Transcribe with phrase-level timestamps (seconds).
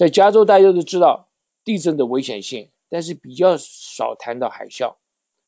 [0.00, 1.28] 在加州，大家都知道
[1.62, 4.96] 地震的危险性，但是比较少谈到海啸。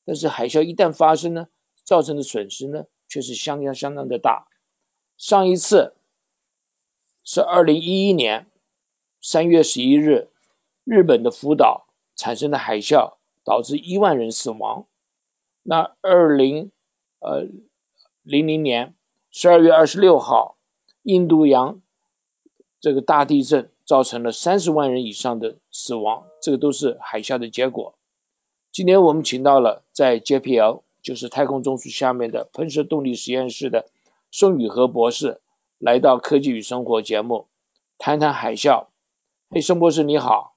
[0.05, 1.48] 但是海啸一旦发生呢，
[1.84, 4.46] 造成的损失呢，却是相当相当的大。
[5.16, 5.95] 上一次
[7.24, 8.46] 是二零一一年
[9.23, 10.29] 三月十一日，
[10.84, 14.87] 日本的福岛产生的海啸，导致一万人死亡。
[15.62, 16.71] 那二零
[17.21, 17.46] 呃
[18.21, 18.95] 零零年
[19.30, 20.59] 十二月二十六号，
[21.01, 21.80] 印度洋
[22.80, 27.95] 这个大地震造成了三十万人以上的死亡，这个都是海啸的结果。
[28.71, 33.90] 今天我们请到了在 JPL，就是太空中枢下面的喷射动力实验室的
[34.30, 35.43] 宋宇和博士，
[35.76, 37.49] 来到科技与生活节目，
[37.99, 38.87] 谈谈海啸。
[39.51, 40.56] 嘿，宋博士你好。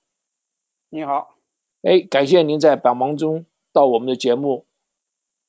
[0.88, 1.36] 你好。
[1.82, 4.66] 哎，感谢您在百忙中到我们的节目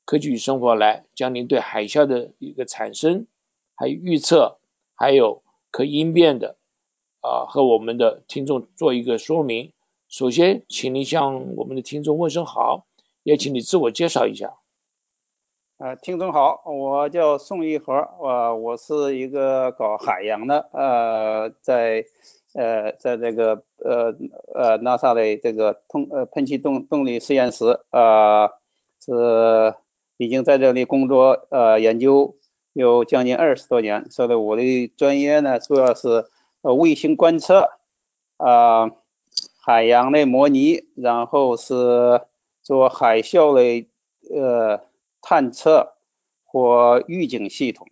[0.04, 3.28] 科技与生活来，将您对海啸的一个产生、
[3.76, 4.58] 还有预测、
[4.96, 6.56] 还有可应变的
[7.26, 9.72] 啊，和我们的听众做一个说明。
[10.08, 12.86] 首先，请您向我们的听众问声好，
[13.24, 14.54] 也请你自我介绍一下。
[15.78, 22.04] 呃，听众好，我叫宋一和，我我是一个搞海洋的，呃，在
[22.54, 24.14] 呃在这个呃
[24.54, 28.52] 呃 NASA 的这个通呃喷气动动力实验室，呃
[29.04, 29.74] 是
[30.16, 32.36] 已经在这里工作呃研究
[32.72, 36.24] 有将近二十多年，所以我的专业呢主要是
[36.66, 37.70] 呃卫星观测
[38.36, 38.90] 啊。
[39.58, 42.20] 海洋的模拟，然后是
[42.62, 43.88] 做海啸的
[44.32, 44.84] 呃
[45.20, 45.94] 探测
[46.44, 47.88] 或预警系统。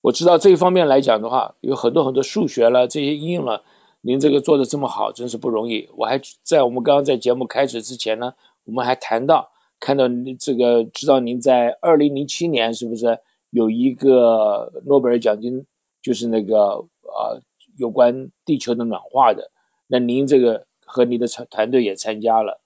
[0.00, 3.64] 我知道这一方面来讲的话，有很多很多数学了，这些应用了。
[4.00, 5.88] 您这个做的这么好，真是不容易。
[5.96, 9.50] 我还在我们刚刚在节目开始之前呢，我们还谈到
[9.80, 13.18] 看到您这个，知道您在二零零七年是不是
[13.50, 15.66] 有一个诺贝尔奖金，
[16.00, 17.40] 就是那个啊
[17.76, 19.50] 有关地球的暖化的。
[19.86, 22.60] 那您这个和你的团团队也参加了，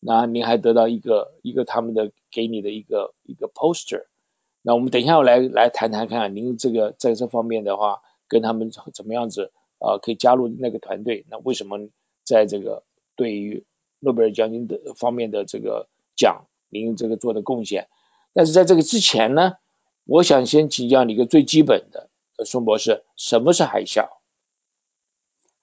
[0.00, 4.06] 那您还得到一个一个他们的给你的一个一个 poster，
[4.62, 11.24] 那我们等一下我来来谈谈看，您这个在这方面的话，跟他们怎么样子啊，可以加入那个团队？
[11.30, 11.78] 那为什么
[12.24, 12.82] 在这个
[13.16, 13.64] 对于
[14.00, 17.88] 诺贝尔奖金的方面的这个奖，您这个做的贡献？
[18.32, 19.54] 但是在这个之前呢，
[20.04, 22.08] 我想先请教你一个最基本的，
[22.44, 24.08] 宋博士，什么是海啸？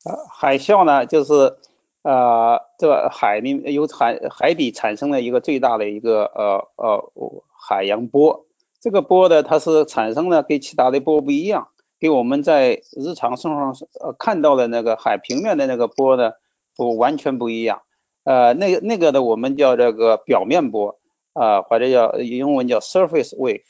[0.06, 1.58] 呃，海啸呢，就是
[2.02, 7.12] 呃，这个海里有海海底产生了一个最大的一个呃呃
[7.52, 8.46] 海洋波。
[8.80, 11.68] 这个波呢，它是产生的跟其他的波不一样，
[12.00, 16.32] 跟我们在日常生活上呃看到的那个海平面的那个波呢，
[16.76, 17.84] 不完全不一样。
[18.24, 21.00] 呃，那那个的我们叫这个表面波
[21.34, 23.62] 啊，或者叫英文叫 surface wave。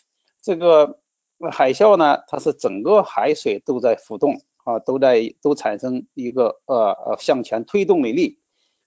[0.41, 1.00] 这个
[1.41, 4.41] 那海啸呢，它是整个海水都在浮动。
[4.63, 8.37] 啊，都在都产生一个呃呃向前推动的力，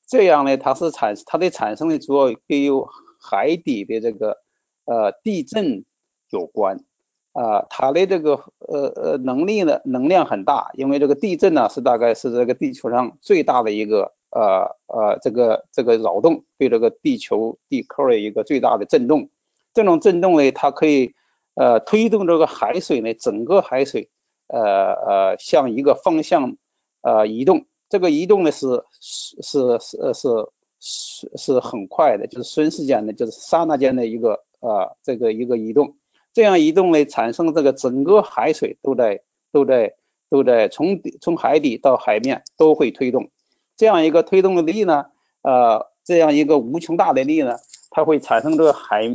[0.06, 2.88] 这样呢，它是产它的产生的主要跟有
[3.20, 4.36] 海底的这个
[4.84, 5.84] 呃地震
[6.30, 6.84] 有关
[7.32, 19.28] 啊，它的这个呃呃能力呢能量很大，因为这个地震呢是大概是这个地球上最大的一个呃呃这个这个扰动对这个地球地壳的一个最大的震动，
[19.72, 21.16] 这种震动呢，它可以
[21.54, 24.10] 呃推动这个海水呢整个海水。
[24.46, 26.58] 呃呃，向一个方向
[27.00, 35.96] 呃移动，这个移动呢是是是是是是很快的，就是瞬时间的，就是刹那间的一个呃这个一个移动。
[36.34, 39.94] 这样移动呢，产生这个整个海水都在都在
[40.28, 43.30] 都在从从海底到海面都会推动。
[43.78, 45.06] 这样一个推动的力呢，
[45.40, 47.56] 呃，这样一个无穷大的力呢，
[47.88, 49.08] 它会产生这个海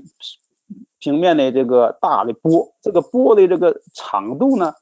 [0.99, 2.75] 平面的这个大的波。
[2.81, 4.73] 这个波的这个长度呢？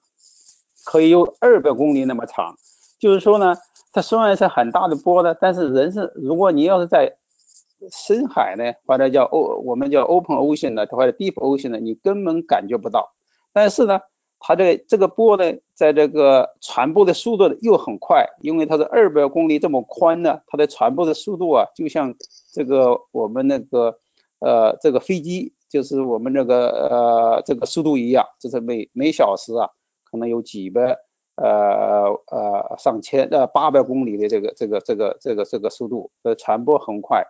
[0.86, 2.56] 可以有二百公里那么长，
[2.98, 3.58] 就是说呢，
[3.92, 7.18] 它虽然是很大的波呢，但是人是如果你要是在
[7.92, 13.14] 深海呢，或者叫 O 我们叫 open ocean 的，或者 deep ocean 的，你根本感觉不到。
[13.52, 14.00] 但是呢，
[14.40, 22.16] 它这个这个波呢，在这个传播的速度又很快，因为它是二百公里这么宽呢，它的传播的速度啊，就像
[22.54, 24.00] 这个我们那个
[24.40, 29.70] 呃这个飞机，就是我们这个呃这个速度一样，就是每每小时啊。
[30.10, 31.00] 可能有几百
[31.36, 37.26] 呃呃上千呃八百公里的这个这个这个这个这个速度，呃传播很快。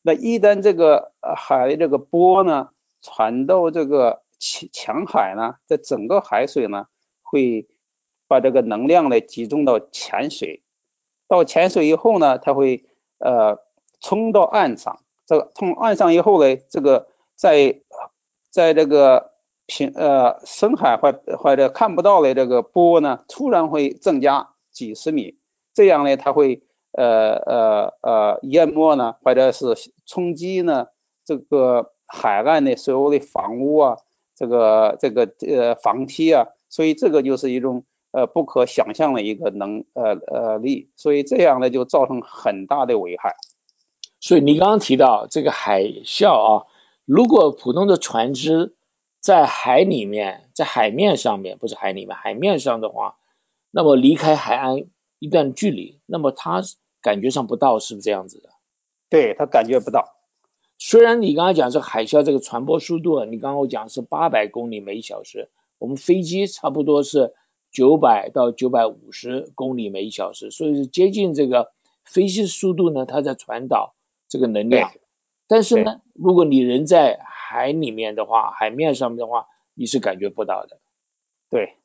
[0.00, 2.70] 那一旦这个海这个波呢
[3.02, 6.86] 传到这个强强海呢，在整个海水呢
[7.20, 7.68] 会
[8.28, 10.62] 把这个能量呢集中到浅水，
[11.28, 12.86] 到浅水以后呢，它会
[13.18, 13.58] 呃
[14.00, 17.80] 冲到岸上，这个冲岸上以后呢，这个在
[18.50, 19.32] 在这个
[19.66, 25.38] 平呃深海或或者看不到的这个波呢，突然会增加几十米，
[25.72, 26.62] 这样呢，它会。
[26.96, 29.74] 呃呃呃，淹没呢，或者是
[30.06, 30.86] 冲击呢，
[31.24, 33.96] 这个海岸的所有的房屋啊，
[34.36, 43.34] 这个这个呃房梯啊，所以这个就是一种呃不可想象的一个能呃呃力，所以这样呢就造成很大的危害。
[44.20, 46.66] 所以你刚刚提到这个海啸啊，
[47.04, 48.74] 如果普通的船只
[49.20, 53.16] 在海里面，在海面上面，不是海里面，海面上的话，
[53.70, 54.86] 那么离开海岸
[55.18, 56.62] 一段距离，那么它。
[57.04, 58.48] 感觉上不到，是不是这样子的？
[59.10, 60.16] 对它感觉不到。
[60.78, 67.34] 虽然你刚才讲是海啸这个传播速度，你刚刚我讲是八百公里每小时，我们飞机差不多是
[67.70, 71.72] 九百到九百五十公里每小时，所以是接近这个
[72.04, 73.94] 飞机速度呢，它在传导
[74.26, 74.90] 这个能量。
[75.46, 80.80] 但是呢，如果你人在海里面的话，海面上面的话，你是感觉不到的。
[81.50, 81.76] 对。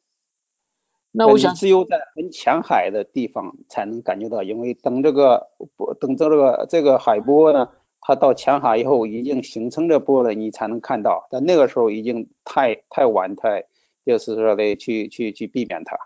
[1.12, 7.70] 那我想只有在很浅海的地方才能感觉到，因为等这个波，等这个这个海波呢，
[8.00, 11.28] 它到浅海以后已经形成这波了，你才能看到。
[11.32, 13.66] 但那个时候已经太太晚，太
[14.06, 15.98] 就是说得去去去避免它。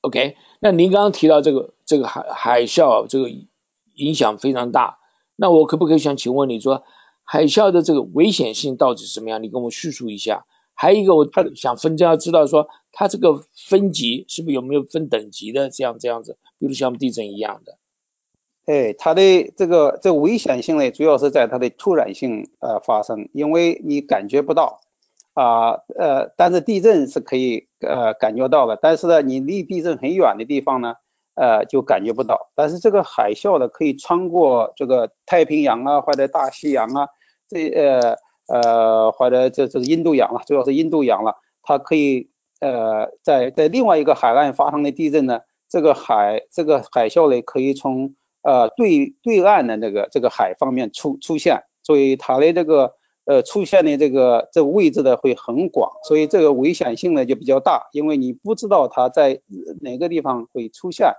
[0.00, 3.30] OK，那您刚刚提到这个这个海海啸，这个
[3.94, 4.98] 影响非常大。
[5.36, 6.82] 那我可不可以想请问你说，
[7.30, 9.42] 海啸的这个危险性到底是什么样？
[9.42, 10.46] 你跟我叙述一下。
[10.72, 15.68] 还有一个，我想分家要知道说，它这个分级是不是有没有分等级的？
[15.68, 17.76] 这样这样子，比如像地震一样的。
[18.64, 24.80] 哎，它的这个这危险性呢，主要是在它的突然性呃发生，因为你感觉不到
[25.34, 30.94] 啊呃，但是地震是可以呃感觉到的，但是呢，你离地震很远的地方呢，
[31.34, 32.50] 呃就感觉不到。
[32.54, 37.08] 但是这个海啸呢，可以穿过这个太平洋啊，或者大西洋啊，
[37.48, 38.16] 这呃。
[38.50, 42.30] 呃，或者这这是印度洋了，主要是印度洋了，它可以
[42.60, 52.94] 呃在在另外一个海岸发生的地震呢，这个海这个海啸呢可以从呃对对岸的那个这个海方面出出现，所以它的这个
[53.26, 59.42] 呃出现的这个这个位置呢会很广，所以这个危险性呢就比较大，因为你不知道它在
[59.82, 61.12] 哪个地方会出现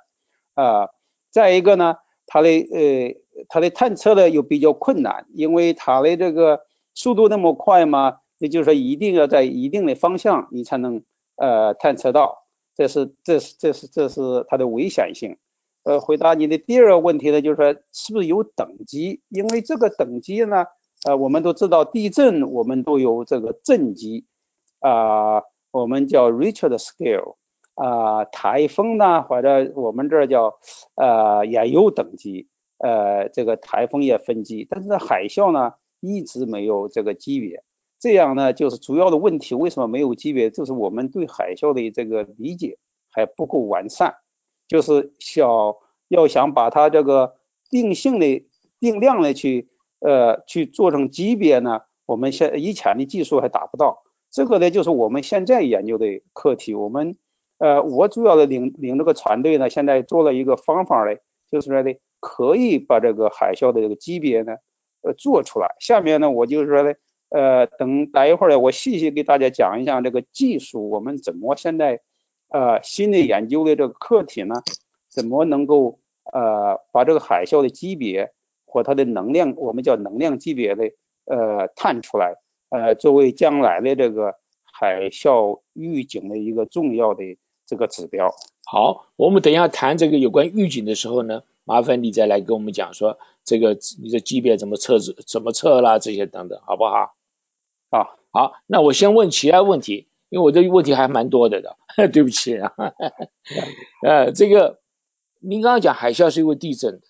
[0.56, 0.88] 啊。
[1.30, 1.98] 再一个呢，
[2.30, 6.62] 它的呃它的探测呢又比较困难，因为它的这个。
[6.96, 8.18] 速度那么快嘛？
[8.40, 11.04] 也就是说，一定要在一定的方向，你才能
[11.38, 12.46] 呃探测到。
[12.76, 15.38] 这是这是这是这是它的危险性。
[15.84, 19.22] 呃，回答你的第二个问题呢，就是说是不是有等级？
[19.30, 20.66] 因为这个等级呢，
[21.06, 24.26] 呃，我们都知道地震我们都有这个震级
[24.80, 27.36] 啊，我们叫 Richard scale
[27.80, 30.60] 啊，台风呢或者我们这叫
[30.96, 35.74] 呃也有等级，呃，这个台风也分级，但是海啸呢？
[36.02, 37.62] 一直没有这个级别，
[38.00, 39.54] 这样呢，就是主要的问题。
[39.54, 40.50] 为什么没有级别？
[40.50, 42.78] 就是我们对海啸的这个理解
[43.12, 44.16] 还不够完善，
[44.70, 45.50] 就是想
[46.08, 47.36] 要想把它这个
[47.70, 48.46] 定性的
[48.80, 49.68] 定量的去
[50.00, 54.04] 呃去做成级别呢，我们现以前的技术还达不到。
[54.32, 56.74] 这个呢，就是我们现在研究的课题。
[56.76, 57.18] 我们
[57.60, 61.16] 呃，我主要的领领这个团队呢，现在做了一个方法呢，
[61.52, 64.56] 就是说的可以把这个海啸的这个级别呢。
[65.02, 65.78] 呃，做出来。
[65.80, 66.94] 下面呢，我就是说呢，
[67.30, 72.02] 呃，等待一会儿呢，我细细给大家讲一下这个技术，我们怎么现在
[72.50, 74.56] 呃新的研究的这个课题呢，
[75.08, 76.00] 怎么能够
[76.34, 78.34] 呃把这个海啸的级别
[78.66, 80.92] 和它的能量，我们叫能量级别的
[81.24, 82.36] 呃探出来，
[82.68, 84.36] 呃，作为将来的这个
[84.66, 87.24] 海啸预警的一个重要的
[87.70, 88.34] 这个指标。
[88.66, 91.44] 好，我们等一下谈这个有关预警的时候呢。
[91.66, 97.14] 麻烦你再来跟我们讲说这个你的级别怎么测试、怎么测啦，这些等等，好不好？
[97.92, 101.78] 啊，好，那我先问其他问题，因为我这问题还蛮多的的，
[102.12, 102.74] 对不起啊。
[104.02, 104.80] 呃，这个
[105.40, 107.02] 您刚刚讲海啸是因为地震，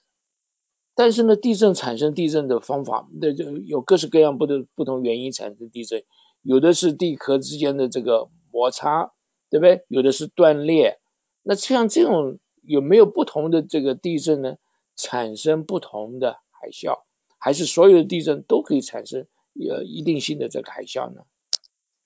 [0.94, 6.04] 但是呢，地震产生地震的方法，那就有各式各样不的不同原因产生地震，
[6.42, 9.14] 有的是地壳之间的这个摩擦，
[9.50, 9.86] 对不对？
[9.88, 11.00] 有的是断裂，
[11.44, 12.40] 那像这种。
[12.62, 14.58] 有没有不同的这个地震呢？
[14.96, 17.00] 产生不同的海啸，
[17.40, 19.26] 还是所有的地震都可以产生
[19.56, 21.22] 呃一定性的这个海啸呢？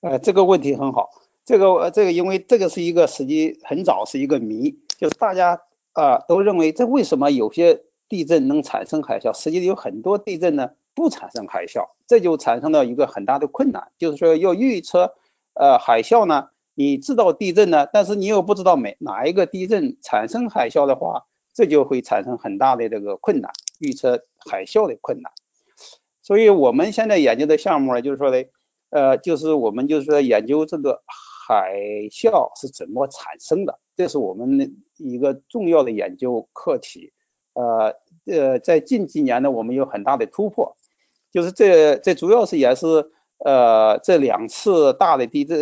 [0.00, 1.10] 呃，这个问题很好。
[1.44, 5.60] 这个这个，因为这个是一个实际很早是一个谜，就是大家
[5.92, 15.14] 啊都认为这为什么有些地震能产生海啸，实际有很多地震呢不产生海啸，这就产生了一个很大的困难，就是说要预测
[15.52, 25.32] 呃海啸呢，你知道地震呢，但是你又不知道每哪一个地震产生海啸的话，这就会产生很大的这个困难，预测海啸的困难。
[26.22, 28.46] 所以我们现在研究的项目呢，就是说的，
[28.90, 31.02] 呃，就是我们就是说研究这个。
[31.46, 31.74] 海
[32.10, 33.78] 啸是怎么产生的？
[33.98, 37.12] 这是我们一个重要的研究课题。
[37.52, 40.78] 呃呃，在近几年呢，我们有很大的突破，
[41.30, 42.86] 就是这这主要是也是
[43.38, 45.58] 呃这两次大的地震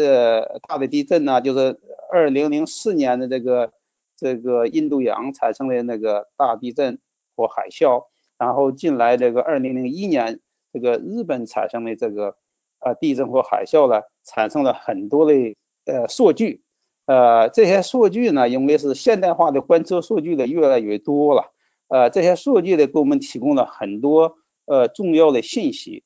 [0.66, 3.72] 大的地震呢，就是二零零四年的这个
[4.16, 6.98] 这个印度洋产生的那个大地震
[7.36, 8.06] 或海啸，
[8.38, 10.40] 然后近来这个二零零一年
[10.72, 12.36] 这个日本产生的这个
[12.80, 15.54] 呃地震或海啸呢，产生了很多的。
[15.84, 16.62] 呃，数据，
[17.06, 21.50] 呃，这些数据呢，因为是现代化的观测数据的越来越多了，
[21.88, 26.04] 呃，这些数据呢，给我们提供了很多呃重要的信息，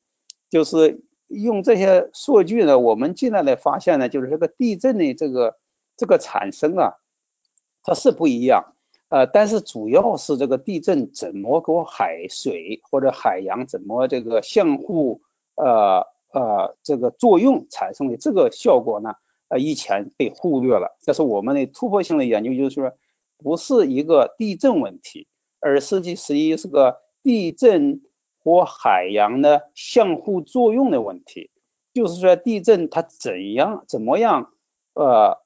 [0.49, 5.57] 就是用这些数据呢，我们进来的发现呢，就是这个地震的这个
[5.97, 6.95] 这个产生啊，
[7.83, 8.75] 它是不一样，
[9.09, 15.23] 呃，但是主要是这个地震怎么跟海水或者海洋怎么这个相互
[15.55, 19.15] 呃呃这个作用产生的这个效果呢？
[19.49, 22.95] 呃，以前被忽略了，这是我们的突破性的研究，就是说，
[23.39, 25.29] 不是一个地震问题，
[25.61, 28.01] 而实际实际是个地震
[28.47, 31.51] 和海洋的相互作用的问题。
[31.93, 34.53] 就是说，地震它怎样怎么样，
[34.95, 35.39] 呃，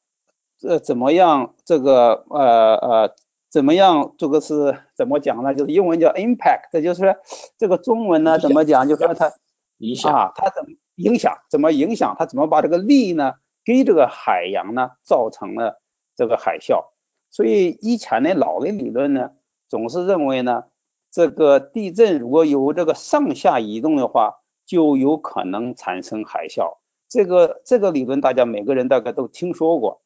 [0.62, 3.14] 呃，怎么样这个呃呃
[3.48, 5.54] 怎么样这个是怎么讲呢？
[5.54, 7.16] 就是英文叫 impact，这就是说
[7.56, 8.86] 这个中文呢怎么讲？
[8.86, 9.32] 就说它
[9.78, 11.38] 影响，它怎么影响？
[11.48, 12.16] 怎么影响？
[12.18, 13.34] 它怎么把这个力呢？
[13.64, 15.80] 给这个海洋呢造成了
[16.16, 16.86] 这个海啸，
[17.30, 19.30] 所以以前的老的理论呢，
[19.68, 20.64] 总是认为呢，
[21.10, 26.78] 这个地震如果有这个上下移动的话，就有可能产生海啸。
[27.08, 30.00] 这个这个理论大家每个人大概都听说过，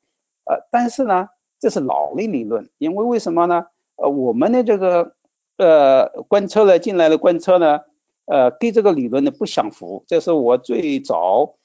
[0.44, 1.28] 呃，但是呢，
[1.60, 3.66] 这是老的理论，因为为什么呢？
[3.96, 5.14] 呃，我们的这个
[5.58, 7.80] 呃观测呢进来的观测呢，
[8.26, 10.04] 呃，跟这个理论呢不相符。
[10.06, 11.56] 这是我最早。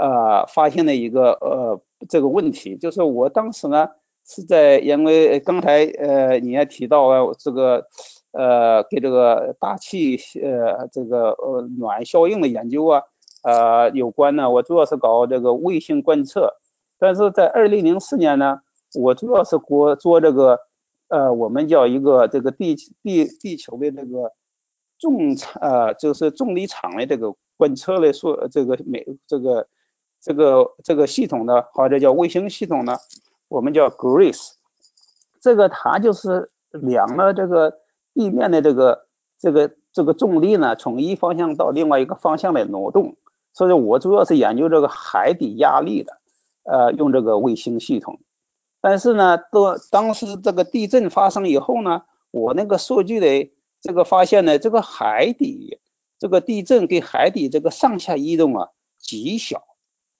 [0.00, 3.88] 呃，发现的一个呃这个问题，就是我当时呢
[4.24, 7.88] 是在因为刚才呃你也提到了这个
[8.32, 13.02] 呃跟这个大气呃这个呃暖效应的研究啊
[13.42, 16.54] 呃有关呢，我主要是搞这个卫星观测，
[16.98, 18.60] 但是在二零零四年呢，
[18.94, 20.60] 我主要是国做这个
[21.08, 24.32] 呃我们叫一个这个地地地球的这个
[24.98, 29.68] 重场呃就是重力场的这个观测的说这个每这个。
[30.20, 32.96] 这个这个系统呢，或者叫卫星系统呢，
[33.46, 34.54] 我们叫 GRACE。
[35.40, 37.78] 这个它就是量了这个
[38.18, 39.06] 地面的这个
[39.38, 43.16] 这个这个重力呢，从一方向到另外一个方向来挪动。
[43.52, 46.18] 所以我主要是研究这个海底压力的，
[46.64, 48.18] 呃，用这个卫星系统。
[48.80, 55.78] 但是呢，当当时这个地震发生以后呢，我那个数据的这个发现呢，这个海底
[56.18, 59.62] 这个地震跟海底这个上下移动啊极小。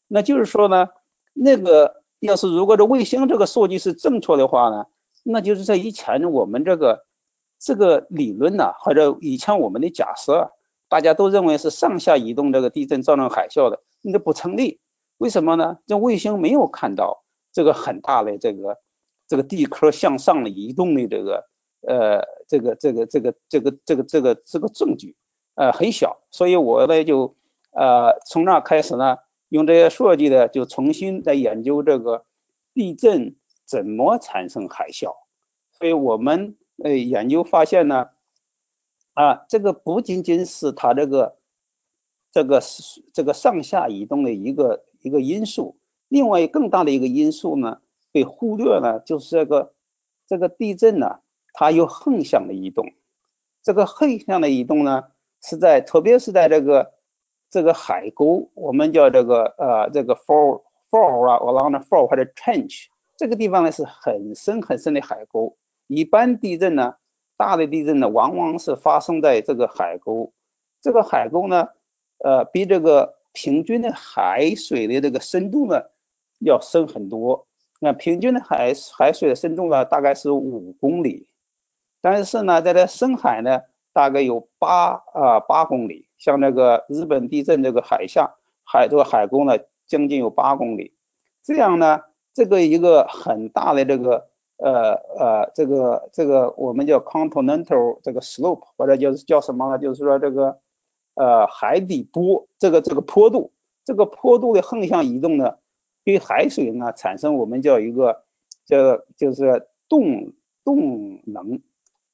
[0.06, 0.88] 那就是说呢，
[1.34, 4.86] 那个要是如果这卫星这个数据是正确的话呢，
[5.22, 7.04] 那就是在以前我们这个
[7.58, 10.52] 这个理论呢，或者以前我们的假设，
[10.88, 14.80] 大家都认为是上下移动这个地震造成海啸的，那不成立。
[15.16, 15.78] 为什么呢？
[15.86, 18.78] 这卫星没有看到这个很大的这个
[19.26, 21.46] 这个地壳向上的移动的这个
[21.82, 25.16] 呃这个这个这个这个这个这个这个证据，
[25.54, 27.36] 呃很小，所以我呢就
[27.72, 29.18] 呃从那开始呢。
[29.50, 32.26] 用这些数据呢，就重新在研究这个
[32.74, 33.34] 地震
[33.64, 35.14] 怎么产生海啸。
[35.78, 38.10] 所以我们呃研究发现呢，
[39.14, 41.36] 啊，这个不仅仅是它这个
[42.32, 42.60] 这个
[43.12, 45.76] 这个上下移动的一个一个因素，
[46.08, 47.80] 另外更大的一个因素呢
[48.12, 49.74] 被忽略了，就是这个
[50.26, 51.20] 这个地震呢，
[51.52, 52.92] 它有横向的移动。
[53.62, 55.04] 这个横向的移动呢，
[55.42, 56.96] 是在特别是在这个。
[57.50, 65.56] 这个海沟，我们叫这个呃，这个 fall fall 啊，along the fall 或者 trench，这个地方呢是很深很深的海沟。
[65.88, 66.94] 一般地震呢，
[67.36, 70.32] 大的地震呢，往往是发生在这个海沟。
[70.80, 71.70] 这个海沟呢，
[72.18, 75.86] 呃，比这个平均的海水的这个深度呢
[76.38, 77.46] 要深很多。
[77.80, 81.26] 那平均的海海水的深度呢，大概是五公里，
[82.00, 86.06] 但是呢，在这深海呢，大概有八啊八公里。
[86.18, 90.92] 像那个日本地震这个海下海这个海沟呢，将近有八公里。
[91.44, 92.00] 这样呢，
[92.34, 94.27] 这个一个很大的这个
[94.58, 99.78] 呃呃这个这个我们叫 continental 这个 slope 或者就是叫什么呢？
[99.78, 100.58] 就是说这个
[101.14, 103.52] 呃海底波这个这个坡度，
[103.84, 105.56] 这个坡度的横向移动呢，
[106.04, 108.24] 对海水呢产生我们叫一个
[108.66, 110.32] 这就是动
[110.64, 111.62] 动能，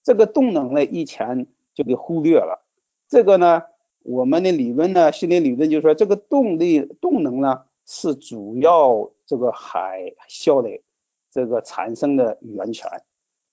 [0.03, 2.65] 这个动能呢以前就给忽略了，
[3.09, 3.63] 这个呢。
[4.07, 10.83] 我们的理论呢，心理理论就是说，这个动力动能呢是主要这个海啸的
[11.35, 13.03] 这个产生的源泉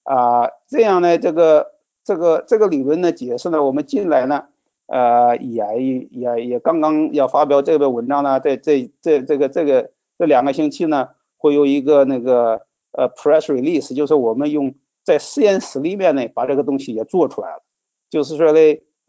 [0.03, 0.47] 啊。
[0.67, 1.73] 这样呢，这个
[2.05, 4.45] 这个这个理论的解释呢，我们近来呢，
[4.85, 17.63] 呃，也也也刚刚要发表这个文章呢，在这这这个这个这两个星期呢，会有一个那个呃 press release，就是我们用在实验室里面呢，把这个东西也做出来了，
[18.09, 18.59] 就是说呢，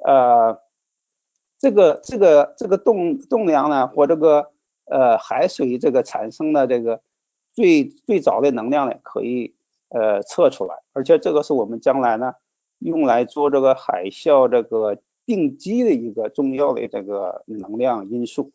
[0.05, 0.59] 呃。
[1.62, 4.50] 这个这个这个动动量呢，或这个
[4.85, 7.02] 呃海水这个产生的这个
[7.52, 9.54] 最最早的能量呢，可以
[9.88, 12.35] 呃测出来，而且这个是我们将来呢
[12.78, 18.52] 用来做这个海啸这个定基的一个重要的这个能量因素。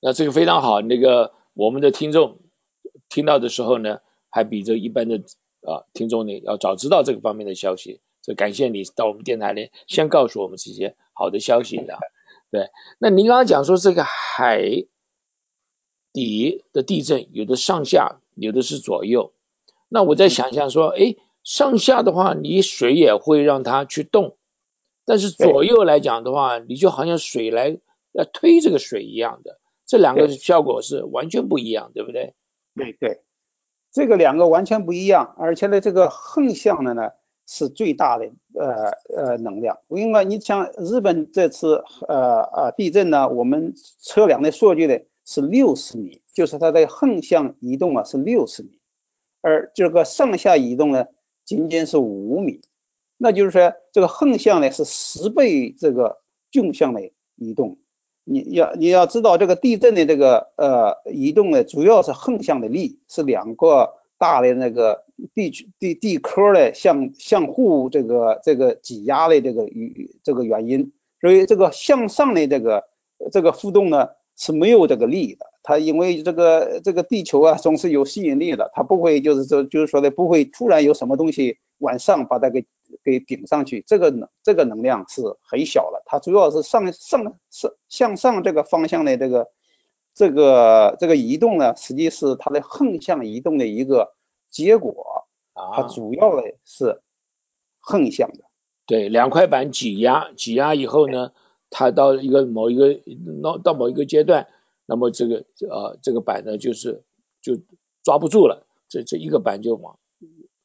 [0.00, 2.38] 那这个非常好，那个我们的听众
[3.08, 5.22] 听到的时候呢，还比这一般的
[5.62, 8.00] 啊听众呢要早知道这个方面的消息。
[8.22, 10.96] 这感谢你到我们电台里先告诉我们这些。
[11.20, 11.98] 好的消息的，
[12.52, 12.70] 对。
[13.00, 14.62] 那您刚刚讲说这个海
[16.18, 19.32] 底的地震，有的上下，有的是左右。
[19.88, 24.36] 那我在想象说，哎，上下的话，你水也会让它去动，
[25.04, 27.78] 但是左右来讲的话，你就好像水来
[28.12, 32.34] 来推这个水一样的，这两个效果是完全不一样，对不对？
[32.74, 33.22] 对对，
[33.92, 37.10] 这个两个完全不一样，而且呢，这个横向的呢。
[37.50, 39.78] 是最大的呃呃能量。
[39.88, 44.98] 我因为你像日本这次呃呃地震呢，我们测量的数据呢
[45.28, 48.80] 是六十米，就是它的横向移动啊是六十米，
[49.42, 51.04] 而这个上下移动呢
[51.44, 52.62] 仅仅是五米，
[53.18, 56.18] 那就是说这个横向呢是十倍这个
[56.50, 57.02] 纵向的
[57.36, 57.76] 移动。
[58.24, 63.94] 你要你要知道这个地震的这个呃移动呢，主要是横向的力是两个。
[64.20, 72.88] 大的那个地区地地壳的相相互这个这个挤压的这个与这个原因，所以这个向上的这个
[73.30, 75.52] 这个互动呢是没有这个力的。
[75.62, 82.64] 它因为这个这个地球啊总是有吸引力的，它不会就是说就是说的不会突然有什么东西往上把它给
[83.04, 83.84] 给顶上去。
[83.86, 89.48] 这个能这个能量是很小的，它主要是上上上向上这个方向的这个。
[90.14, 94.16] 这个这个移动呢，实际是它的横向移动的一个
[94.50, 97.00] 结果，它主要的是
[97.78, 98.42] 横向的。
[98.84, 101.30] 对，两块板挤压，挤压以后呢，
[101.70, 103.00] 它到一个某一个
[103.42, 104.48] 到到某一个阶段，
[104.86, 107.02] 那么这个呃这个板呢就是
[107.42, 107.58] 就
[108.02, 109.98] 抓不住了，这这一个板就往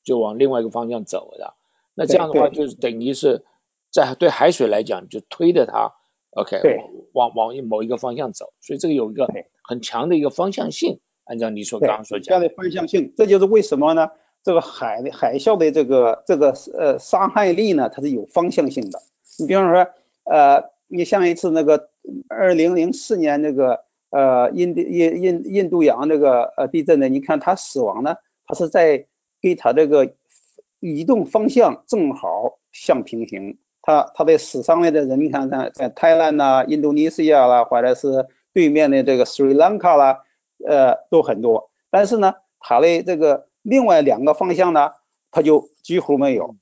[0.04, 1.56] 就往另外一个方向走了。
[1.94, 3.44] 那这样的话就是等于是
[3.92, 5.94] 在对海水来讲就推着它。
[6.36, 6.58] OK，
[7.13, 9.28] 往往某一个方向走，所以这个有一个
[9.62, 11.00] 很强的一个方向性。
[11.26, 14.10] 按照你所刚刚说讲，这样的方向性，这就是为什么呢？
[14.42, 19.00] 这个海海啸的这个这个呃伤害力呢，它是有方向性的。
[19.39, 19.88] 你比方说，
[20.24, 21.89] 呃，你像一次那个
[22.28, 28.15] 二零零四年那个呃印印印印度洋这个呃地震呢，你看它死亡呢，
[28.46, 29.06] 它是在
[29.41, 30.13] 给它这个
[30.80, 33.58] 移动方向正好相平行。
[33.86, 40.24] 他他的死伤的人，你看在在泰兰呐、印度尼西亚啦，或者是对面的这个斯里兰卡啦，
[40.65, 41.69] 呃，都很多。
[41.91, 44.91] 但是呢，他的这个另外两个方向呢，
[45.32, 46.56] 他就几乎没有。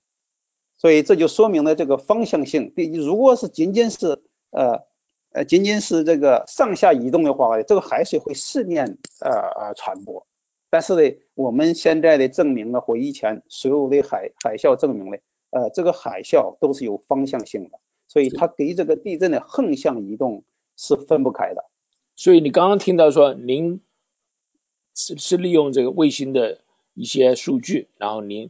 [0.82, 2.74] 所以这就说明了这个方向性。
[3.06, 4.82] 如果是仅仅是呃
[5.32, 10.26] 呃仅仅是这个上下移动的话，这个海水会四面呃呃传播。
[10.72, 15.18] 但是呢，我们现在的证明呢，和以前所有的海海啸证明呢。
[15.52, 20.46] 呃，这个海啸都是有方向性的，所以它给这个地震的横向移动
[20.78, 21.66] 是分不开的。
[22.16, 23.82] 所以你刚刚听到说，您
[24.96, 26.60] 是是利用这个卫星的
[26.94, 28.50] 一些数据，然后您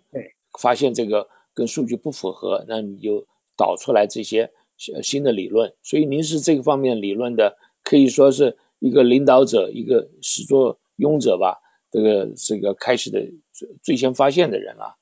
[0.60, 1.28] 发现这个
[1.62, 4.52] 跟数据不符合，那你就导出来这些
[5.04, 5.76] 新的理论。
[5.84, 11.60] 所以您是这个方面理论的，可以说是一个领导者，一个始作俑者吧，
[11.92, 13.32] 这个这个开始的
[13.84, 14.96] 最先发现的人啊。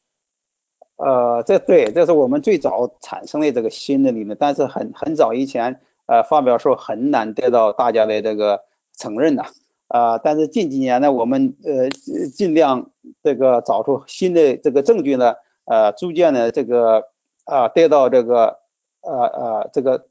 [0.97, 8.65] 呃，这对，这是我们最早产生的这个新的理论，但是很很早以前，呃，发表时候很难得到大家的这个
[8.97, 9.45] 承认的，
[9.87, 11.87] 啊，但是近几年呢，我们呃
[12.33, 12.91] 尽量
[13.23, 15.35] 这个找出新的这个证据呢，
[15.69, 17.09] 呃，逐渐的这个
[17.45, 18.57] 啊得到这个
[19.01, 20.07] 呃呃这个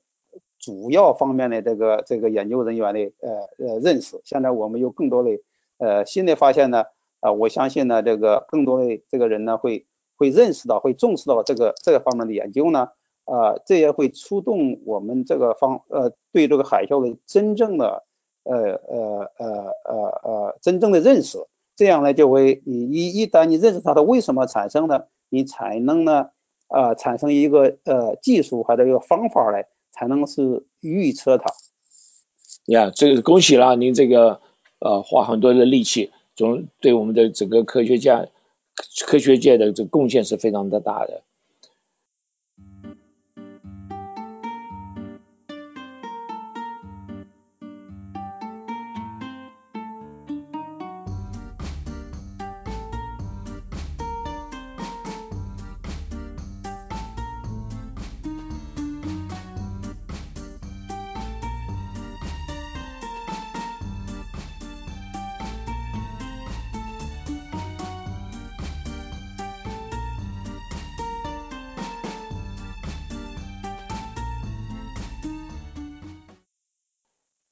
[0.60, 5.30] 主要方面的这个这个研究人员的呃呃认识，现在我们有更多的
[5.78, 6.84] 呃新的发现呢，
[7.18, 12.90] 啊，我相信呢，这个更多的这个人呢会会认识到，会重视到这个这个方面的研究呢，
[13.24, 18.04] 啊，这也会触动我们这个方呃对这个海啸的真正的
[18.44, 21.38] 呃呃呃呃呃真正的认识，
[21.78, 26.30] 这样呢就会你一一旦你认识它的为什么产生的，你才能呢
[26.66, 31.54] 啊产生一个呃技术或者一个方法来，才能是预测它。
[32.66, 34.40] 呀，这个恭喜了您，这个
[34.80, 38.26] 呃花很多的力气，总对我们的整个科学家、
[39.06, 41.22] 科学界的这个贡献是非常的大的。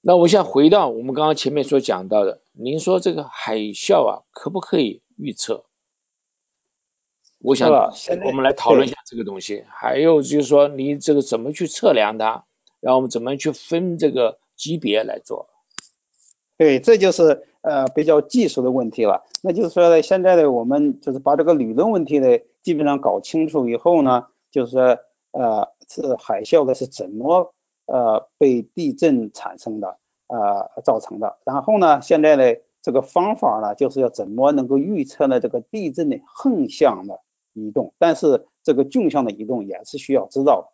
[0.08, 5.64] 那我想回到我们刚刚前面所讲到的，您说这个海啸啊，可不可以预测？
[7.40, 7.68] 我想
[8.24, 9.64] 我们来讨论一下这个东西。
[9.68, 12.44] 还有就是说，你这个怎么去测量它？
[12.78, 15.48] 然后我们怎么去分这个级别来做？
[16.56, 19.24] 对，这就是呃比较技术的问题了。
[19.42, 24.98] 那就是说呢，现在的，我们就是把这个理论问题呢基本上搞清楚以后呢，就是说
[25.32, 27.52] 呃是海啸的是怎么？
[27.86, 31.38] 呃，被地震产生的，呃，造成的。
[31.44, 32.42] 然后呢，现在呢，
[32.82, 35.40] 这个方法呢，就是要怎么能够预测呢？
[35.40, 37.20] 这个地震的横向的
[37.52, 40.72] 移动，但是这个纵向的移动也是需要知道。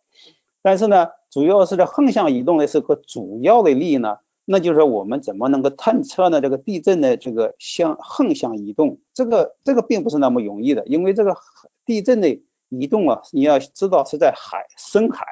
[0.62, 6.40] 但是呢，主要是这横向移动的是个主要的力呢，那就是我们怎么能够探测呢？
[6.40, 11.36] 这个地震的这个向横向移动，这个这个并不是那么容易的，因为这个
[11.84, 15.26] 地震的移动啊，你要知道是在海深海。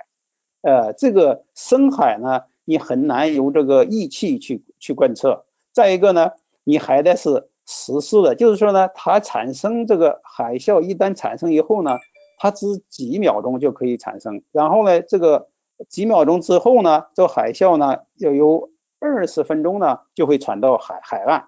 [0.62, 5.46] 呃，这个深海呢，你很难由这个仪器去去观测。
[5.72, 6.32] 再一个呢，
[6.64, 11.98] 你还得是实时的，就是说呢，它产生这个海啸一旦产生以后呢，
[12.36, 14.42] 它只几秒钟就可以产生。
[14.52, 15.48] 然后呢，这个
[15.88, 21.44] 几秒钟之后呢，这海啸呢要有二十分钟呢就会传到海海岸，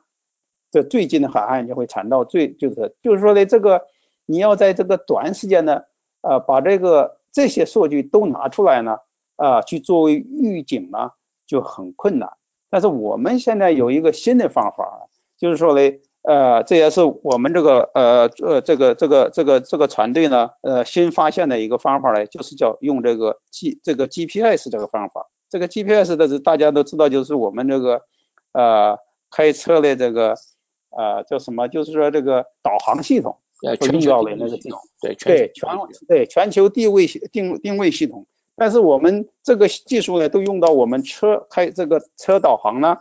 [0.71, 3.83] 这最近的海岸就会传到最就是就是说呢，这个
[4.25, 5.83] 你要在这个短时间呢，
[6.23, 7.19] 呃，把这个。
[7.33, 8.99] 这些数据都拿出来呢，
[9.37, 11.13] 啊，去作为预警呢，
[11.47, 12.35] 就很困难。
[12.71, 25.29] 但是我们现在有一个新的方法，就是说呢，呃，这也是我们这个呃呃这个这个这个这个团队呢，呃，新发现的一个方法呢，就是叫用这个 G 这个 GPS 这个方法。
[25.51, 28.03] 这个 GPS 的是大家都知道，就是我们这个
[28.53, 28.99] 呃
[29.31, 30.37] 开车的这个
[30.89, 33.42] 呃叫什么，就是说这个导航系统。
[33.81, 35.71] 全球的那个系统，对对全
[36.09, 42.99] 对全球定位定定位系统，但是我们这个技术呢，都用到我们车开这个车导航呢，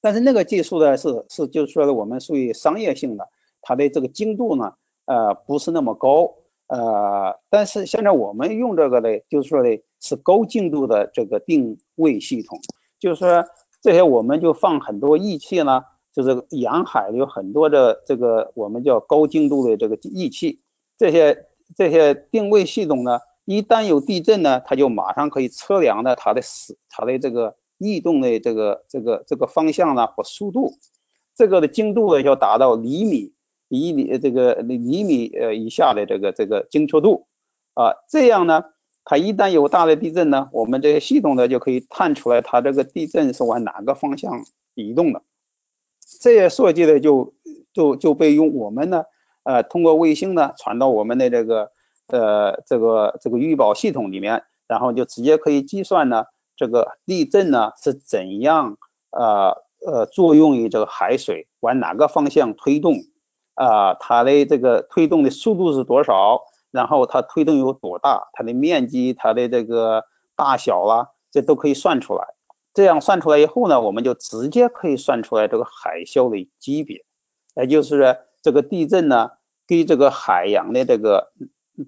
[0.00, 3.28] 但是那个技术呢是是就是说的我们属于商业性的，
[3.60, 6.34] 它的这个精度呢呃不是那么高
[6.68, 12.60] 呃，但是现在我们用这个呢，就是说的是高精度的这个定位系统，
[12.98, 13.44] 就是说
[13.82, 15.84] 这些我们就放很多仪器呢。
[16.12, 20.60] 就是沿海有很多的这个我们叫高精度的这个仪器，
[20.98, 30.74] 这些这些定位系统呢，一旦有地震呢，它就马上可以测量的它的时它的这个异动的这个这个这个方向呢和速度，
[31.34, 33.32] 这个的精度呢要达到厘米
[33.68, 37.26] 厘米这个厘米呃以下的这个这个精确度
[37.74, 38.64] 啊，这样呢，
[39.04, 44.44] 它一旦有大的地震呢，我们这些系统呢就可以探出来它这个地震是往哪个方向
[44.74, 45.22] 移动的。
[46.20, 47.34] 这些数据呢，就
[47.72, 49.04] 就就被用我们呢，
[49.44, 51.70] 呃，通过卫星呢传到我们的这个
[52.08, 56.24] 呃这个这个预报系统里面，然后就直接可以计算呢
[56.56, 58.76] 这个地震呢是怎样
[59.10, 62.96] 呃呃作用于这个海水往哪个方向推动
[63.54, 70.04] 啊，它的这个推动的速度是多少，然后它推动有多大，它的面积、它的这个
[70.36, 72.34] 大小啦，这都可以算出来。
[72.74, 77.04] 这样算出来以后呢，我们就直接可以算出来这个海啸的级别，
[77.54, 79.32] 也就是这个地震呢，
[79.66, 81.32] 跟这个海洋的这个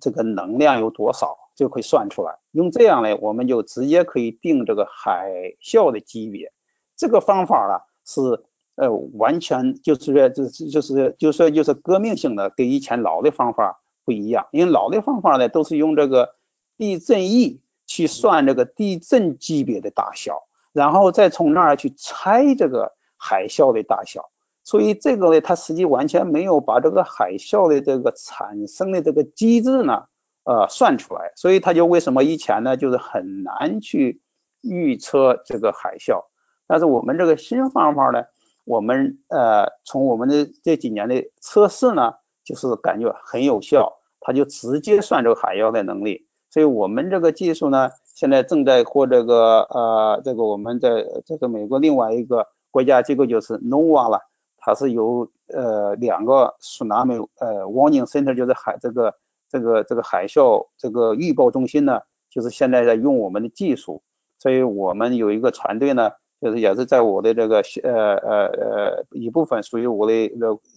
[0.01, 2.39] 这个能量有多少，就可以算出来。
[2.51, 6.53] 用这样呢，我们就直接可以定这个海啸的级别。
[6.97, 8.45] 这个方法呢，是
[8.77, 14.49] 呃完全就是说就是就是就是就是革命性的，跟以前老的方法不一样。
[14.53, 16.37] 因为老的方法呢，都是用这个
[16.77, 20.45] 地震仪去算这个地震级别的大小。
[20.75, 24.29] 然后再从那儿去猜这个海啸的大小，
[24.65, 30.07] 所以这个呢，它实际完全没有把这个海啸的这个产生的这个机制呢，
[30.43, 31.33] 呃，算出来。
[31.37, 34.21] 所以它就为什么以前呢，就是很难去
[34.63, 36.25] 预测这个海啸。
[36.67, 38.25] 但是我们这个新方法呢，
[38.65, 46.27] 我们呃，从我们的这几年的测试呢，就是感觉很有效，它就直接算这个海啸的能力。
[46.51, 54.21] 所以我们这个技术呢，现在正在和这个呃，这个我们在这个美国另外一个国家机构就是 NOAA 了。
[54.67, 59.15] 它是由呃两个 tsunami 呃 warning center 就是海这个
[59.51, 62.01] 这个这个海啸这个预报中心呢，
[62.31, 64.03] 就是现在在用我们的技术，
[64.39, 70.15] 所以我们有一个团队呢，就是也是在我的这个呃呃呃一部分属于我的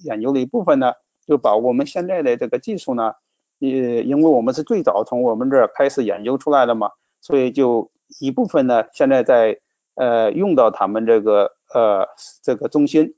[0.03, 0.91] 研究的一部分呢，
[1.25, 3.13] 就把我们现在的这个技术呢，
[3.61, 6.91] 呃因为我们是最早从我们这儿开始研究出来的嘛，
[7.21, 9.59] 所以就一部分呢现在在
[9.95, 12.07] 呃用到他们这个呃
[12.43, 13.15] 这个中心。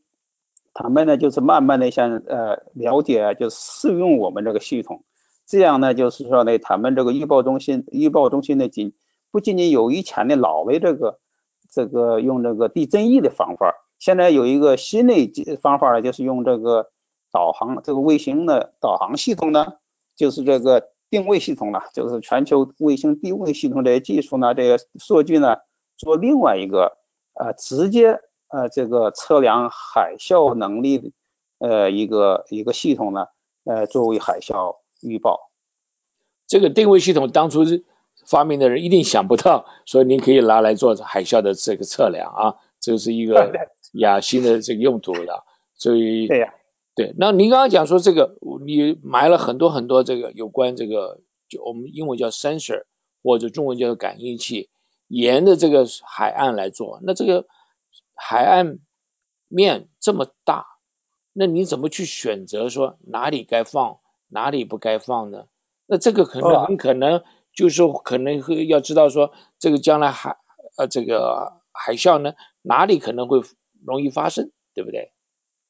[0.72, 5.04] 他们呢，就是慢慢的想呃了解，就适用我们这个系统，
[5.46, 8.94] 这样呢，就是说呢，他们这个预报中心预报中心的仅
[9.30, 11.20] 不仅仅有以前的老的这个
[11.70, 16.92] 这个用这个地震仪的方法，现在有一个新的方法呢，就是用这个
[17.32, 19.74] 导航这个卫星的导航系统呢，
[20.16, 25.58] 就是这个定位系统呢，就是全球卫星定位系统这些技术呢，这个数据呢，
[25.98, 26.98] 做另外一个
[27.34, 28.20] 呃直接。
[28.52, 31.12] 呃，这个测量海啸能力的
[31.60, 33.28] 呃一个一个系统呢，
[33.64, 35.52] 呃，作为海啸预报，
[36.48, 37.64] 这个定位系统当初
[38.26, 43.52] 发明的人一定想不到，所以您可以拿来做海啸的这个测量啊，这是一个
[43.94, 45.46] 亚新的这个用途了，
[45.76, 46.52] 所以对呀，
[47.00, 48.36] 对，那您刚刚讲说这个，
[48.66, 52.84] 你埋了很多很多这个有关这个，就我们英文叫 sensor
[53.24, 54.70] 或者中文叫感应器，
[55.08, 57.48] 沿着这个海岸来做，那这个。
[58.22, 58.80] 海岸
[59.48, 60.66] 面这么大，
[61.32, 65.46] 那你怎么去选择说哪里该放，哪里不该放呢？
[65.86, 70.36] 那这个可能很可能就是可能会要知道说，这个将来海
[70.76, 73.42] 呃这个海啸呢哪里可能会
[73.86, 75.14] 容易发生，对不对？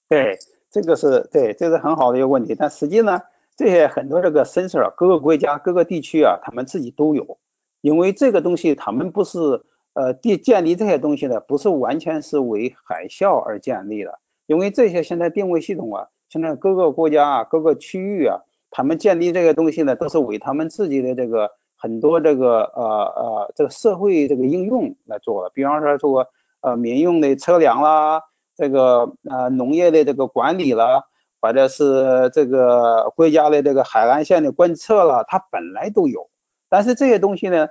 [0.09, 0.39] 对，
[0.71, 2.55] 这个是对，这是很好的一个问题。
[2.55, 3.21] 但实际呢，
[3.55, 7.37] 这些很多这个 sensor，各个国家各个地区啊，他们自己都有，
[7.81, 9.63] 因为这个东西他们不是。
[9.93, 26.27] 呃，建建立这些东西呢，不是完全是为海啸而建立的，因为这些现在定位系统啊，现在各个国家啊、各个区域啊，他们建立这个东西呢，都是为他们自己的这个很多这个呃呃这个社会这个应用来做的，比方说说
[26.61, 28.21] 呃民用的测量啦，
[28.59, 31.03] 这个呃农业的这个管理了，
[31.41, 36.29] 或者是这个国家的这个海岸线的观测了，它本来都有，
[36.69, 37.69] 但是这些东西呢。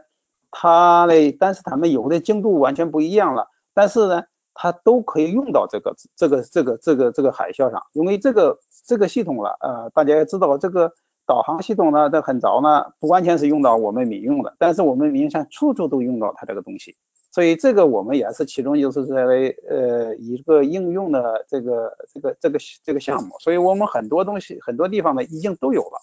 [0.51, 4.23] 它呢，但是他们有的精度完全不一样了，但是呢，
[4.55, 10.91] 它都可以用到这个这个这个这个这个海啸上，因为这个这个系统了，呃，大家也知道这个
[11.27, 16.97] 导航系统呢，在很早呢，不完全是用到我们民用的，但是我们民用上处处都用到它这个东西，
[17.31, 26.01] 所以这个我们也是其中就是在为呃一个应用的这个这个这个这个项目，所以我们很多东西很多地方呢已经都有了，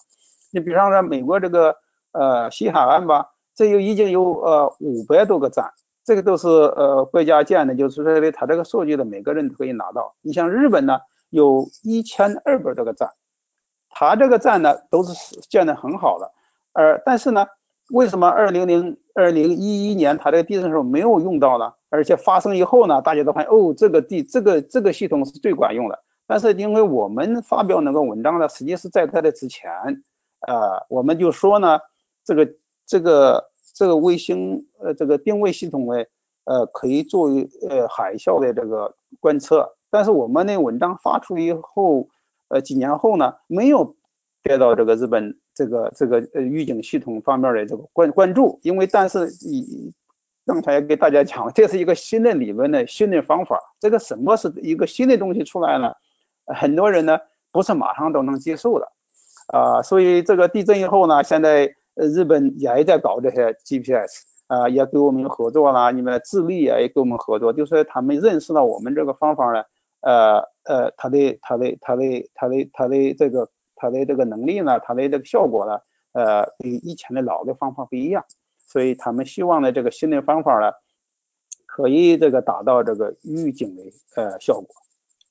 [0.52, 1.76] 你比方说美国这个
[2.12, 3.32] 呃西海岸吧。
[3.58, 5.72] 这有已经有呃五百多个站，
[6.04, 10.14] 这个都是呃国家建的，就是说的，它这个数据的每个人都可以拿到。
[10.20, 10.98] 你像日本呢，
[11.30, 13.14] 有一千二百多个站，
[13.88, 16.30] 它这个站呢都是建的很好的，
[16.74, 17.46] 而但是呢，
[17.90, 21.72] 为什么二零零二零一一年它这个地震的时候没有用到呢？
[21.90, 25.98] 而且发生以后呢，大家都发现哦，这个地这个这个系统是最管用的。
[26.26, 29.70] 但是因为我们发表那个文章呢，实际是在它的之前，
[30.46, 31.80] 呃，我们就说呢，
[32.24, 32.54] 这个。
[32.88, 36.04] 这个这个卫星呃这个定位系统呢，
[36.44, 42.06] 呃可以作为呃海啸的这个观测，但是我们的文章发出以后，
[42.46, 43.96] 呃几年后呢，没有
[44.44, 49.92] 得到这个日本这个这个呃预警系统方面的这个关关注，因为但是你
[50.44, 55.96] 刚才给大家讲，这是一个新的理论的新的方法，这个什么是一个新的东西出来了，
[56.44, 57.18] 很多人呢
[57.50, 58.92] 不是马上都能接受的，
[59.48, 61.74] 啊，所以这个地震以后呢，现在。
[61.98, 65.92] 日本也还在搞这些 GPS 啊，也跟我们合作了。
[65.92, 69.64] 你们智利也跟我们合作，就是他们认识到我们这个方法呢，
[70.02, 75.80] 呃呃，它的它的它的它的它的这个它的这个能力呢，它的这个效果呢，
[76.12, 78.24] 呃，跟以前的老的方法不一样，
[78.66, 80.72] 所以他们希望呢，这个新的方法呢，
[81.66, 83.82] 可以这个达到这个预警的
[84.16, 84.68] 呃效果。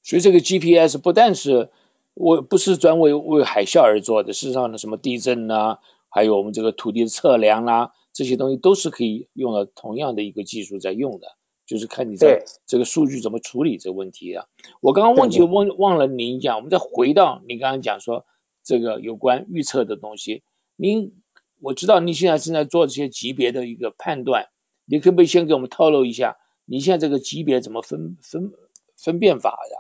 [0.03, 1.69] 所以这个 GPS 不但是
[2.13, 5.79] 我不是专为为海啸而做的，事实上呢，什么地震呐。
[6.07, 11.27] 还有我们这个土地的测量啦，这些东西都是可以用了同样的一个技术在用的，
[11.65, 14.45] 就是看你在这个数据怎么处理这个问题啊。
[14.79, 18.25] 我刚刚忘记忘忘了您讲，我们再回到你刚刚讲说
[18.65, 20.43] 这个有关预测的东西。
[20.75, 21.13] 您
[21.61, 24.47] 我知道您现在正在做这些级别的一个判断，
[24.85, 28.51] 你可不可以先给我们透露一下，你现在这个级别怎么分分
[28.97, 29.77] 分辨法呀？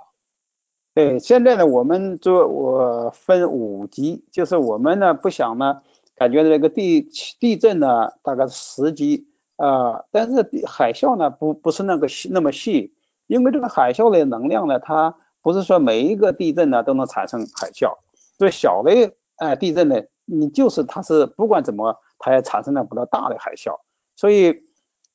[0.93, 5.81] 对，现在呢，我们做我分五级，就是我们呢不想呢，
[6.15, 7.09] 感觉这个地
[7.41, 12.93] 地震呢大概十级啊，但是海啸呢不不是那个细那么细，
[13.27, 17.97] 因为这个海啸的能量呢，它不是说每一个地震呢都能产生海啸，
[18.37, 23.79] 所以小的呃地震呢，你就是它是不管怎么，它也产生了不到大的海啸，
[24.15, 24.63] 所以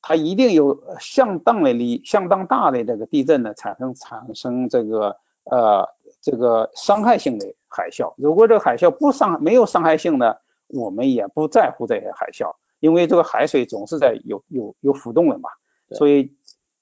[0.01, 5.17] 它一定有相当的力、相当大的这个地震呢产生产生这个。
[5.43, 5.89] 呃，
[6.21, 10.35] 这个伤害性的海啸，如果这个海啸不伤没有伤害性呢，
[10.67, 15.49] 我们也不在乎这些海啸，因为这个海水总是在有有有浮动的嘛，
[15.89, 16.35] 所以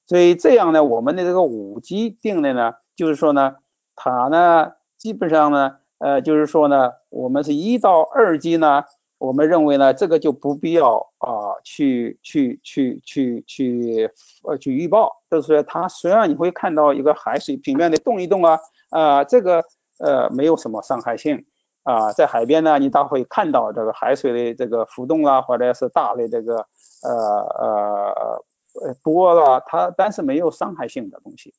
[0.07, 3.55] 所以这样呢，我们的这个五级定的呢，就是说呢，
[3.95, 8.83] 它呢基本上呢，呃，就是说呢，我们是一到二级呢。
[9.17, 14.09] 我们认为呢，这个就不必要啊，去去去去去
[14.47, 18.57] 呃去预报，就是说它虽然你会看到一个海水平面的动一动啊，
[18.91, 19.65] 啊这个
[19.99, 21.45] 呃没有什么伤害性
[21.83, 26.65] 啊，在海边呢，你大会看到这个海水的这个浮动啊，或者是大的这个
[27.03, 27.13] 呃
[27.59, 28.43] 呃
[28.85, 31.53] 呃波了，它但是没有伤害性的东西。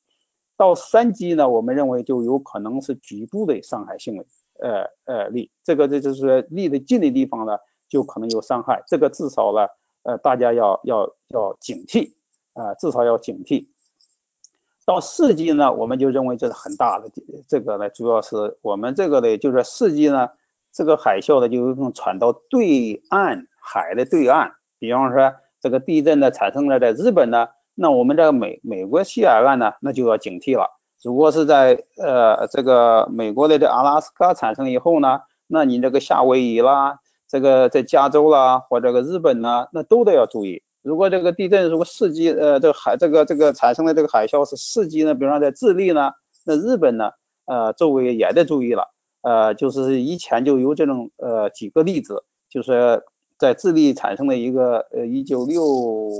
[0.60, 4.26] 到三级呢，我们认为就有可能是局部的伤害性的。
[4.62, 7.56] 呃呃力，这个这就是离得近的地方呢，
[7.88, 8.82] 就可能有伤害。
[8.86, 9.68] 这个至少呢，
[10.02, 12.12] 呃，大家要要要警惕
[12.52, 13.68] 啊，至少要警惕。
[14.84, 17.10] 到四级呢，我们就认为这是很大的，
[17.48, 20.28] 这个呢，主要是我们这个呢，就是四级呢，
[20.70, 24.52] 这个海啸呢，就有可能传到对岸海的对岸。
[24.78, 27.48] 比方说，这个地震呢产生了在日本呢，
[27.82, 30.66] 那我们这美美国西海岸呢，那就要警惕了。
[31.02, 40.62] 如果是在呃这个美国的这阿拉斯加产生以后呢，那你这个夏威夷啦，这个在加州啦或这个日本呢，那都得要注意。
[40.82, 46.12] 如果这个地震如果四级，呃，这个海这个这个产生的这个海啸是四级呢，比方在智利呢，
[46.44, 47.12] 那日本呢，
[47.46, 48.88] 呃，周围也得注意了。
[49.22, 53.04] 呃，就是以前就有这种呃几个例子，就是
[53.40, 56.10] 在智利产生的一个呃一九六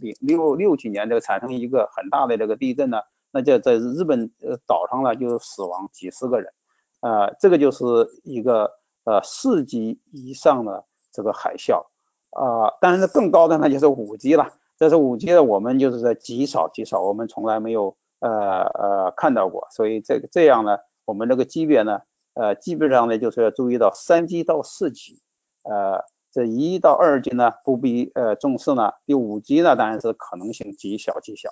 [0.00, 3.02] 零六六几年这个产生一个很大的这个地震呢。
[3.30, 6.52] 那就在日本呃岛上呢，就死亡几十个人，
[7.00, 7.84] 呃，这个就是
[8.24, 8.72] 一个
[9.04, 11.84] 呃四级以上的这个海啸。
[12.30, 22.02] 啊，但是更高的呢就是五级了，这是五级的，我们就是在极少极少，我们从来没有呃呃看到过，所以这个这样呢，我们这个级别呢，
[22.34, 25.20] 呃，基本上呢就是要注意到三级到四级，
[25.64, 31.50] 呃，这一到二级呢不必呃重视呢，第五级呢当然是可能性极小极小。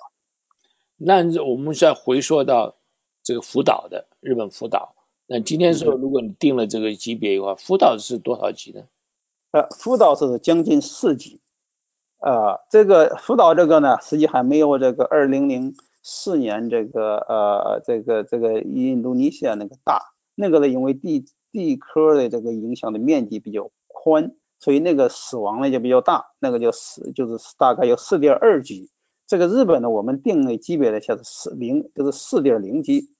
[0.97, 2.75] 那我们再回溯到
[3.23, 4.95] 这个福岛的日本福岛，
[5.27, 8.83] 那今天说如果你定了这个级别的话，福岛是多少级呢？
[9.51, 11.41] 呃，福岛是将近四级，
[12.19, 28.89] 呃，这个福岛这个呢，实际还没有这个二零零四年这个呃这个这个印度尼西亚那个大，那个呢因为地地壳的这个影响的面积比较宽，所以那个死亡呢就比较大，那个就四就是大概有四点二级。
[29.25, 33.11] 这个日本呢，我们定的级别呢，现在是零，就是四点零级。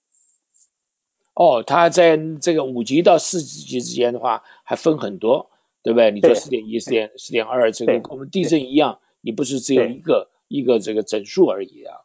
[1.36, 5.52] 哦，它在这个五级到四级之间的话，还分很多，
[5.84, 6.12] 对不对？
[6.12, 12.02] 你说四点一、四点四点二，这个跟我们地震一样，你不是只有一个一个这个整数而已啊。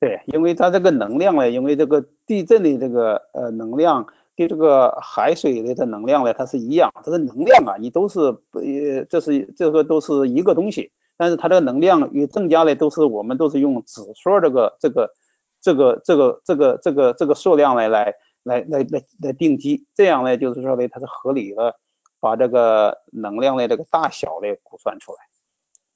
[0.00, 10.92] 对，因为它这个能量呢，因为这个地震的这个呃能量跟这个海水的这能量呢，它是一样，它的能量啊，你都是呃，这是这个都是一个东西。
[11.18, 15.14] 但是它这个能量与增加的都是我们都是用指数这个这个
[15.62, 21.76] 这个这个这个这个这个数量来来来来来来定级，这样呢就是说呢它是合理的
[22.20, 25.18] 把这个能量的这个大小的估算出来。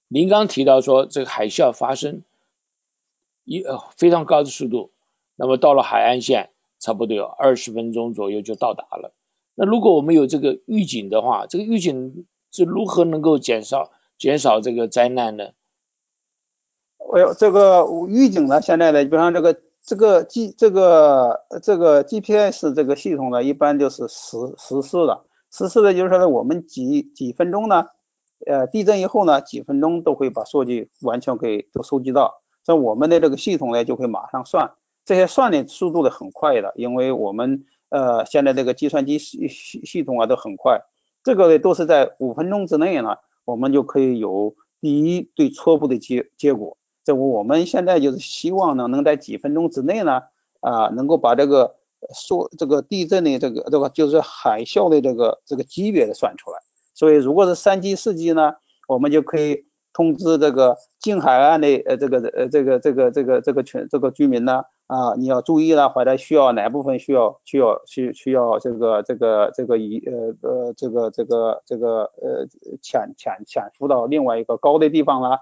[0.08, 2.22] 您刚提到说这个海啸发生
[3.44, 4.90] 一呃非常高的速度，
[5.36, 6.50] 那么到了海岸线
[6.80, 9.12] 差不多有二十分钟左右就到达了。
[9.54, 13.90] 那如果我们有这个预警的话，这个预警是如何能够减少？
[14.18, 15.50] 减少这个灾难呢？
[16.98, 27.86] 我有这个预警呢，现在呢，比方这个这个 G 这个这个 GPS 这个系统呢，一般就是实实施的，实施的就是说呢，我们几几分钟呢，
[28.46, 34.74] 呃，地震以后呢，几分钟都会把数据完全给都收集到，像我们的这个系统呢就会马上算，
[35.10, 40.82] 这些算的速度的很快的，因为我们呃现在这个计算机系系系统啊都很快，
[41.24, 43.16] 这个呢都是在五分钟之内呢。
[43.44, 50.22] 我们就可以有第一对初步的结结果，这我们现在就是希望呢，能在几分钟之内呢，
[50.60, 51.74] 啊，能够把这个
[52.14, 56.60] 说这个地震的这个这个就是海啸的这个这个级别的算出来。
[56.94, 58.54] 所以如果是三级四级呢，
[58.86, 64.62] 我们就可以通知这个近海岸的呃这个呃这个这个这个这个群这个居民呢。
[64.90, 72.44] 啊，你要注意了，或者需要哪部分需要需要需需要这个这个这个一呃呃这个这个这个呃
[72.82, 75.38] 潜潜潜伏到另外一个高的地方了。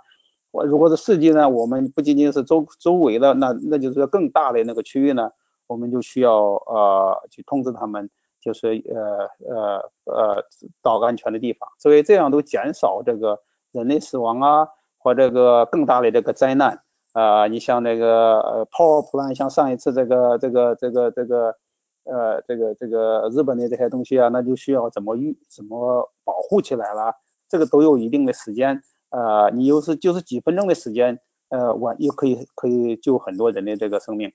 [0.51, 5.31] 我如果是四级呢，我们不仅仅是周周围的，那那就是更大的那个区域呢，
[5.67, 6.35] 我们就需要
[6.67, 8.11] 呃去通知他们，
[8.43, 10.45] 就是呃呃呃
[10.83, 11.71] 到安全的地方。
[11.79, 13.41] 所以这样都减少这个
[13.73, 14.69] 人类死亡啊，
[14.99, 16.83] 或这个更大的这个灾难。
[17.19, 21.57] 啊，你像那个呃，power Plan，像上一次这个这个这个这个
[22.05, 27.15] 呃这个这个日本的这些东西啊，那就需要怎么预怎么保护起来了，
[27.49, 34.33] 这个都有一定的时间，呃，你又是就是几分钟的时间，呃，我又可以可以救很多人的这个生命。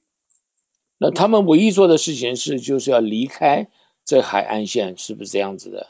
[0.97, 3.69] 那他们唯一做的事情是就是要离开
[4.03, 5.87] 这海岸线，是不是这样子的？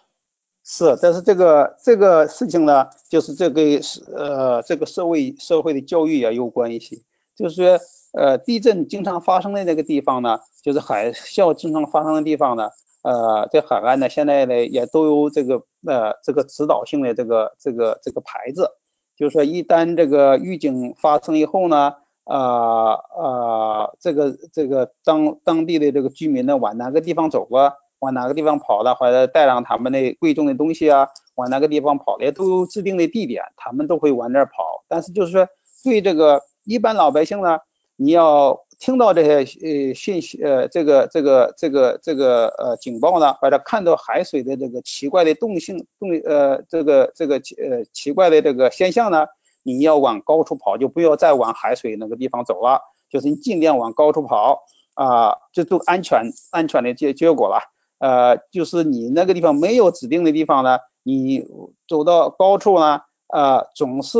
[0.65, 7.03] 是，但是这个这个事情呢，就是这个是呃，这个社会社会的教育也有关系。
[7.35, 7.79] 就是说，
[8.13, 12.69] 呃，地震经常发生的那个地方呢，就是海啸经常发生的地方呢，
[13.01, 18.69] 呃，在海岸呢，现在呢也都有这个呃这个指导性的这个这个这个牌子，
[19.17, 27.73] 就是说一旦这个预警发生以后呢，啊啊，这个这个当当地的这个居民呢往哪个地方走啊？
[28.03, 34.83] 往哪个地方跑的，或者带上他们的贵重的东西啊，往哪个地方跑的，都有指定的地点，他们都会往那儿跑。
[34.89, 35.47] 但是就是说，
[35.85, 37.59] 对这个一般老百姓呢，
[37.95, 39.35] 你要听到这些
[39.65, 49.27] 呃信息，呃这个这个这个这个呃警报呢，或者看到海水的这个奇怪的动性动呃这个这个呃奇怪的这个现象呢，
[49.63, 57.72] 你要往高处跑，就不要再往海水那个地方走了，就是你尽量往高处跑啊，这都安全安全的结结果了。
[58.03, 61.47] 呃，就是你那个地方没有指定的地方呢，你
[61.87, 62.99] 走到高处呢，
[63.29, 64.19] 呃，总是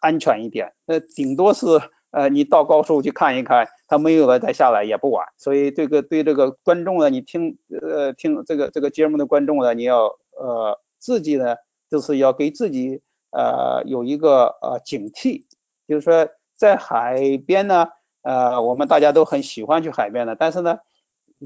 [0.00, 0.74] 安全一点。
[0.84, 1.64] 那顶多是
[2.10, 5.26] 呃，你到高处去看一看，它没有了再下来也不晚。
[5.38, 11.56] 所以这个对这个观众呢，你听呃听这个这个节目的观众呢，你要呃自己呢，
[11.88, 15.44] 就是要给自己呃有一个呃警惕，
[15.88, 17.88] 就是说在海边呢，
[18.20, 20.80] 呃，我们大家都很喜欢去海边的，但是呢。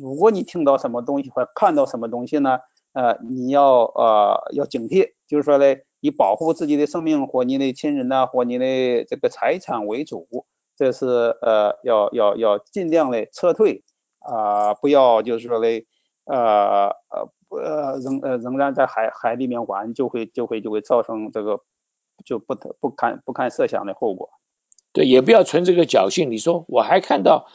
[0.01, 2.59] 如果你听到什么东西或看到什么东西呢？
[2.93, 11.07] 呃，你要呃要警惕，就是说呢，以保护自己的生命或你的亲人呐，或你的这个财产为主，这是
[11.43, 13.85] 呃要要要尽量的撤退
[14.21, 15.87] 啊，不要就是说嘞
[16.25, 21.61] 呃呃呃仍呃仍然在海海里面玩，就会就会就会造成这个
[22.25, 24.31] 就不不堪不堪设想的后果。
[24.95, 26.31] 对，也不要存这个侥幸。
[26.31, 27.47] 你说我还看到。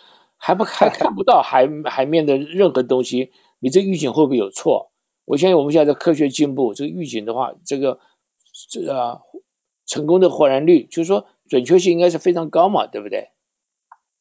[0.41, 4.91] 还不还 看不到海海面的任何东西，你这预警会不会有错？
[5.25, 7.99] 我相信我们现在科学进步，这个预警的话，这个
[8.71, 9.19] 这啊
[9.85, 13.29] 成功的获燃率，就是说准确性应该是非常高嘛，对不对？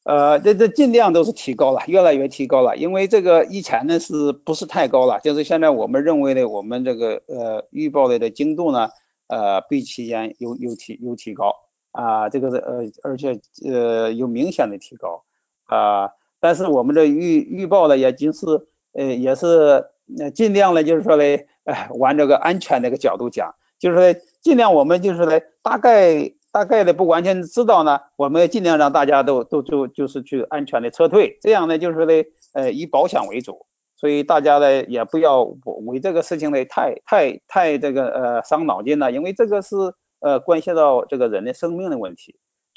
[0.04, 5.20] 呃，这这尽量都是提高了，越来越提高了，因为这个以前呢是不是太高了？
[5.20, 8.90] 就是现在我们认为的，我们这个呃预报的的精度呢，
[9.26, 11.54] 呃比期间有有提有提高
[11.92, 15.24] 啊，这个是呃而且呃有明显的提高。
[15.70, 16.10] 啊，
[16.40, 18.46] 但是我们这预预报呢也就是
[18.92, 19.86] 呃也是
[20.34, 39.76] 尽量呢，就是说嘞，哎，往这个安全这个角度讲，就是说尽量我们就是嘞，大概大概的不完全知道呢，我们尽量让大家都都就就是去安全的撤退，这样呢就是嘞，呃以保险为主，所以大家呢也不要为这个事情呢太太太这个呃伤脑筋了，因为这个是
[40.18, 42.34] 呃关系到这个人的生命的问题，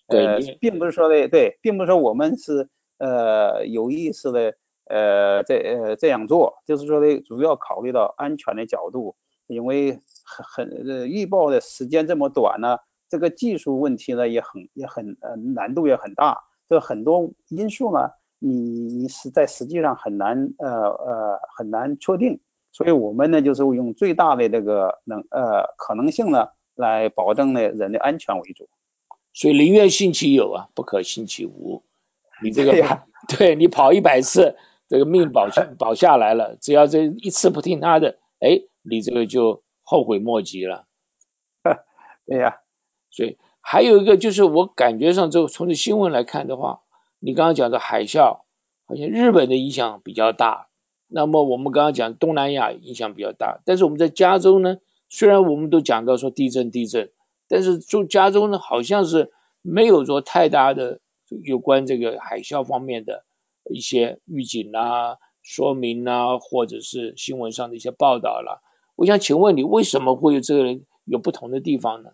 [0.10, 2.70] 呃，并不是说的对，并不是说我们是。
[2.98, 9.16] 呃，有意识的，呃，这呃这样做，就是说呢，主要考虑到安全的角度，
[9.48, 12.78] 因为很很预报的时间这么短呢，
[13.10, 22.40] 这个技术问题呢也很也很呃难度也很大，这很多因素呢，你你是在实际上很难呃呃很难确定，
[22.72, 28.70] 所以我们呢就是用最大的这个能呃可能性呢来保证呢人的安全为主，
[29.34, 31.84] 所以宁愿信其有啊，不可信其无。
[32.42, 34.56] 你这个对 你跑一百次，
[34.88, 36.58] 这个命保下保下来了。
[36.60, 40.86] 只要这一次不听他的，哎，你这个就后悔莫及了。
[42.26, 42.58] 对呀，
[43.12, 46.82] 所以还有一个就是我感觉上，就从这新闻来看的话，
[47.20, 48.42] 你刚刚讲的海啸，
[48.86, 50.68] 好像日本的影响比较大。
[51.08, 54.78] 那么我们刚刚讲东南亚影响比较大，但是我们在加州呢，
[55.10, 57.12] 虽然我们都讲到说地震地震，
[57.48, 59.32] 但是就加州呢，好像是
[59.62, 61.02] 没有说太大的
[61.44, 63.24] 有关这个海啸方面的
[63.70, 68.62] 一些预警啊、说明啊，或者是新闻上的一些报道了。
[68.96, 72.12] 我想请问你，为什么会有这个有不同的地方呢？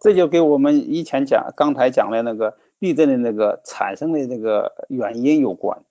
[0.00, 5.82] 这就跟我们以前讲刚才讲的那个地震的那个产生的那个原因有关，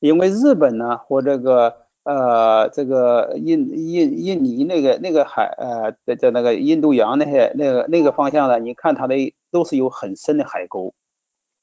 [0.00, 10.92] 因为日本呢和这个呃这个印印印尼那个那个海呃在在那个印度洋那些那个那个方向呢，你看它的都是有很深的海沟，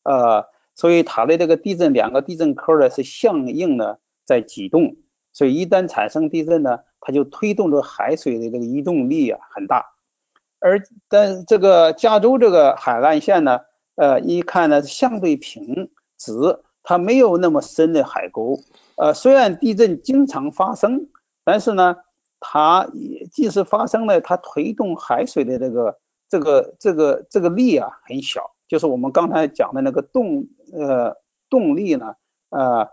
[0.05, 0.45] 呃，
[0.75, 4.95] 所以它的这个地震两个地震坑呢是相应的在挤动，
[5.33, 9.91] 所以一旦产生地震呢，它就推动着海水的这个移动力啊很大。
[10.59, 13.59] 而但这个加州这个海岸线呢，
[13.95, 16.33] 呃，一看呢相对平直，
[16.81, 18.61] 它没有那么深的海沟。
[18.95, 21.09] 呃，虽然地震经常发生，
[21.43, 21.97] 但是呢，
[22.39, 22.87] 它
[23.31, 25.99] 即使发生了，它推动海水的这个
[26.29, 31.15] 这个这个这个力啊很小，就是我们刚才讲的那个动呃
[31.49, 32.15] 动力呢
[32.49, 32.89] 呃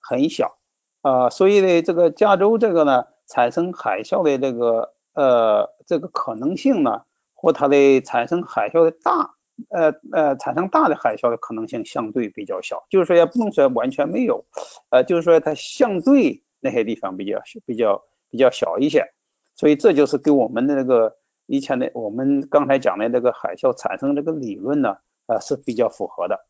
[0.00, 0.58] 很小
[1.00, 4.94] 啊，所以呢，这个加州这个呢产生海啸的这个。
[5.14, 7.02] 呃，这个可能性呢，
[7.34, 9.34] 和它的产生海啸的大，
[9.68, 14.46] 呃呃，产生大的海啸的可能性相对比较小，就是说也不能说完全没有，
[14.88, 19.12] 呃，就是说它相对那些地方比较比较比较小一些，
[19.54, 21.18] 所以这就是给我们的那个
[21.52, 24.96] 以前的我们刚才讲的这个海啸产生这个理论呢，
[25.26, 26.46] 呃是比较符合的。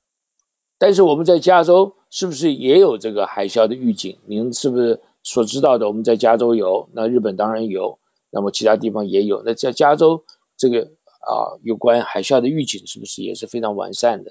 [0.78, 4.20] 但是我们在加州是不是也有这个海啸的预警？
[4.26, 5.88] 您是不是所知道的？
[5.88, 7.98] 我们在加州有，那日本当然有。
[8.30, 10.22] 那么其他地方也有，那在加州
[10.56, 14.30] 这个啊，有关海啸的预警是不是也是非常完善的？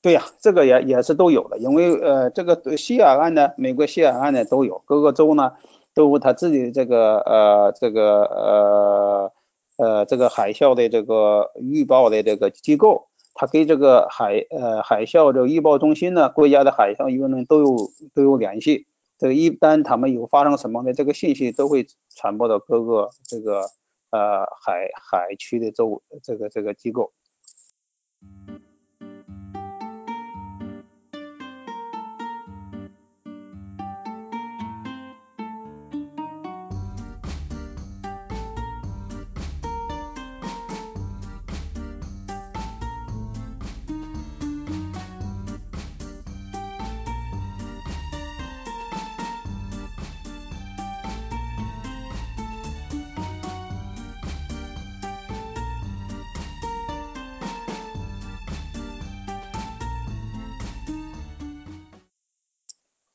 [0.00, 5.52] 对呀，这个也也是都有的，因为呃，这个西海岸呢，美国西海岸呢都有，各个州呢
[5.92, 9.32] 都有他自己的这个呃这个呃
[9.78, 18.86] 呃这个海啸的这个预报的这个机构，它跟这个海呃海啸这个预报中心呢，国家的海啸预报呢都有都有联系。
[19.16, 23.62] 这个一旦他们有发生什么的，这个信息都会传播到各个这个
[24.10, 27.12] 呃海海区的周这个这个机构。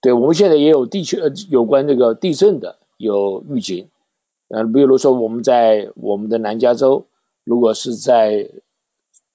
[0.04, 3.90] 对，我们现在也有地区呃有关这个地震的有预警，
[4.50, 7.08] 呃，比如说我们在我们的南加州，
[7.46, 8.52] 如果是在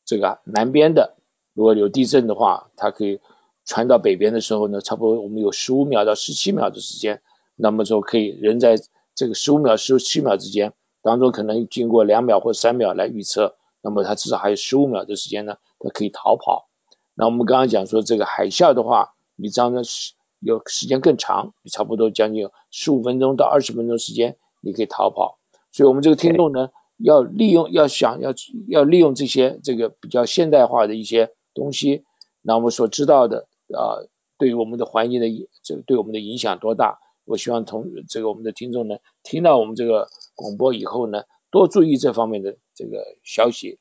[0.05, 1.17] 这个南边的，
[1.55, 3.19] 如果有地震的话，它可以
[3.65, 7.23] 传到北边的时候呢，差不多我们有十五秒到十七秒的时间，
[7.57, 8.77] 那么就可以人在
[9.15, 16.69] 这个十五秒十七秒之间当中，可能经过两秒或三秒来预测，那么它至少还有十五秒的时间呢，它可以逃跑。
[17.15, 20.13] 那我们刚刚讲说这个海啸的话，你这样的是。
[20.41, 25.39] 有时间更长，差不多将近十五分钟到二十分钟时间，你可以逃跑。
[25.73, 28.33] 所以，我们这个听众呢，要利用，要想要
[28.69, 32.05] 要利用这些这个比较现代化的一些东西，
[32.43, 34.07] 那我们所知道的啊，
[34.39, 35.27] 对于我们的环境的
[35.63, 37.01] 这个对我们的影响多大？
[37.25, 43.79] 我希望同这个我们的听众呢，听到我们这个广播以后呢，多注意这方面的这个消息。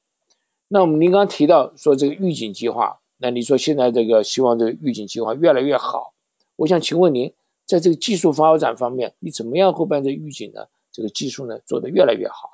[0.68, 6.14] 那我们您刚提到说这个预警计划，那你说现在这个希望这个预警计划越来越好。
[6.58, 7.34] 我想请问您，
[7.66, 10.66] 在这个技术发展方面，你怎么样会把这预警呢？
[10.91, 12.49] 这个技术呢做得越来越好？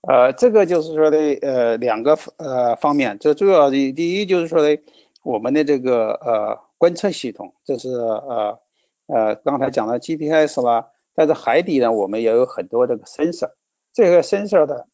[0.00, 4.82] 呃，这个就是说的，呃，两个呃方面，这主要的第一就是说的，
[5.22, 8.58] 我们的这个呃观测系统，这是呃
[9.06, 13.50] 呃刚才讲的 GPS 啦，但是海底呢，我们也有很多这个 sensor，
[13.92, 14.88] 这个 sensor 的，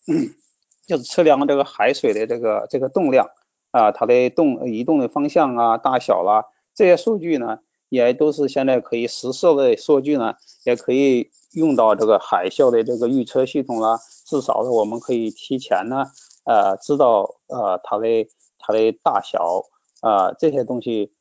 [0.88, 3.30] 就是测量这个海水的这个这个动量
[3.70, 7.60] 啊，它的动移动的方向啊，大小啦，这些数据呢。
[7.88, 10.34] 也都是现在可以实测的数据呢，
[10.64, 13.98] 也可以用到这个海啸的这个预测系统了。
[14.26, 16.06] 至少是我们可以提前呢，
[16.44, 18.26] 呃，知道呃它的
[18.58, 19.62] 它的大小
[20.00, 21.12] 啊这些东西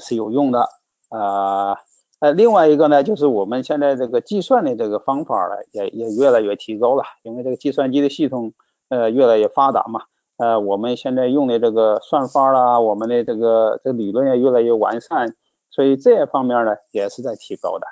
[0.00, 0.68] 是有用的
[1.08, 1.78] 啊。
[2.18, 8.52] 呃，另外一个呢，就是我们现在这个计算的这个方法呢，也也越来越提高了，因为这个计算机的系统
[8.90, 10.02] 呃越来越发达嘛。
[10.36, 15.34] 呃，我们现在用的这个算法啦，我们的这个这理论也越来越完善。
[15.70, 17.86] 所以这方面呢也是在提高的。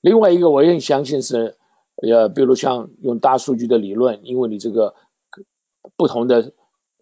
[0.00, 1.56] 另外一个我也相信是，
[1.96, 4.94] 呃，比如像用大数据的理论，因为你这个
[5.96, 6.52] 不同的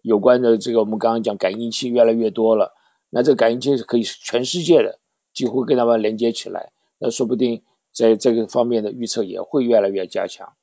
[0.01, 2.73] 有关的这个我们刚刚讲感应器越来越多了，
[3.09, 4.99] 那这个感应器是可以全世界的
[5.33, 10.53] 几乎跟他们连接起来，那说不定在这个方面的预测也会越来越加强。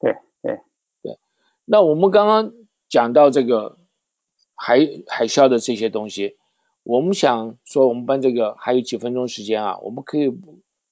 [0.00, 0.60] 对对
[1.02, 1.18] 对，
[1.64, 2.52] 那我们刚刚
[2.88, 3.78] 讲到这个
[4.54, 6.36] 海海啸的这些东西，
[6.88, 10.32] 我们想说我们班这个还有几分钟时间啊，我们可以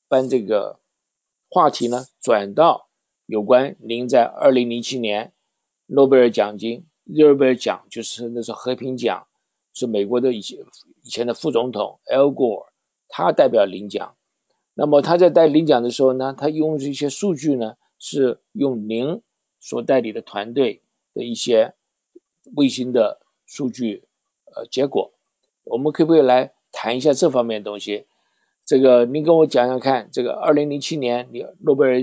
[0.08, 0.78] 搬这个
[1.48, 2.90] 话题呢转到
[3.24, 5.32] 有关您在二零零七年
[5.86, 6.84] 诺贝尔奖金。
[7.04, 9.26] 诺贝尔奖就是那是和平奖，
[9.72, 10.58] 是美国的以前
[11.02, 12.66] 以前的副总统 Al Gore，
[13.08, 14.16] 他代表领奖。
[14.74, 19.22] 那么他在带领奖的时候呢，他用这些数据呢，是用您
[19.60, 20.82] 所代理的团队
[21.14, 21.72] 的一些
[22.54, 24.04] 卫星的数据
[24.54, 25.14] 呃结果。
[25.66, 28.06] 我们可不可以来谈一下这方面东西？
[28.64, 32.00] 这个您跟我讲讲看，这个二零零七年你诺贝尔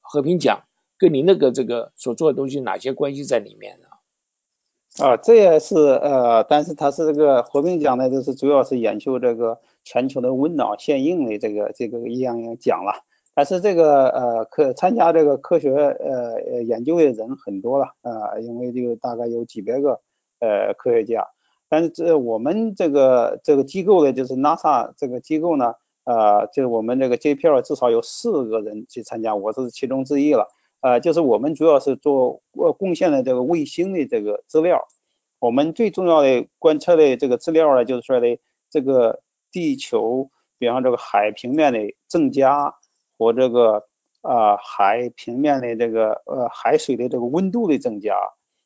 [0.00, 0.64] 和平奖
[0.98, 3.86] 跟您那个这个所做的东西哪些关系在里面呢？
[5.04, 13.04] 啊，这也是呃，但是它是这个和平奖呢，就是主要是研究这个全球的温暖效应的这个这个一样样奖了。
[13.34, 20.00] 但是这个呃科参加这个科学呃研究的人很多了啊，因为就大概有几百个
[20.38, 21.33] 呃科学家。
[21.74, 30.46] 但是这我们这个这个机构呢，就是 NASA 这个机构呢，呃，就是我们这个 JPL 至少有四个人去参加，我是其中之一了。
[30.80, 34.86] 呃，就是我们主要是做呃贡献的这个卫星的这个资料，
[35.40, 38.38] 我们最重要的观测的这个资料呢，就是说的
[38.70, 39.20] 这个
[39.50, 42.76] 地球，比方这个海平面的增加
[43.18, 43.88] 和这个
[44.22, 48.14] 啊海平面的这个呃海水的这个温度的增加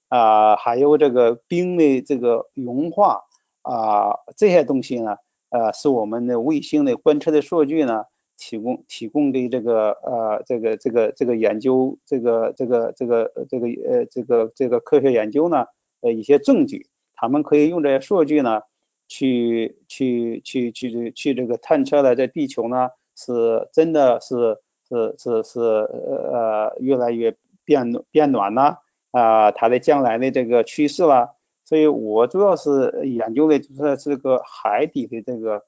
[0.09, 3.23] 啊，还有这个冰的这个融化
[3.63, 5.17] 啊这些东西呢，
[5.51, 8.05] 呃是我们的卫星的观测的数据呢。
[8.41, 15.65] 提供提供的这个呃这个这个这个研究这个这个这个这个呃这个这个科学研究呢
[16.03, 16.87] 呃一些证据，
[17.17, 18.61] 他们可以用这些数据呢
[19.09, 28.79] 去去去去去这个探测了这地球呢是真的是是是是呃越来越变变暖了
[29.19, 35.65] 啊它的将来的这个趋势了，所以我主要是研究的就是这个海底的这个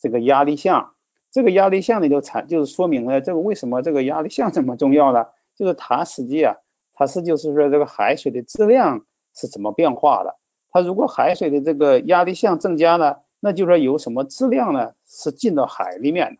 [0.00, 0.94] 这个压力项。
[1.32, 5.26] 这个压力项呢，就产就是说明了这个为什么这个压力项这么重要呢？
[5.54, 6.56] 就是它实际啊，
[6.92, 10.36] 它是就是说这个海水的质量是怎么变化的。
[10.72, 14.94] 它如果海水的这个压力项增加了，那就说有什么质量呢？
[15.06, 16.38] 是进到海里面的。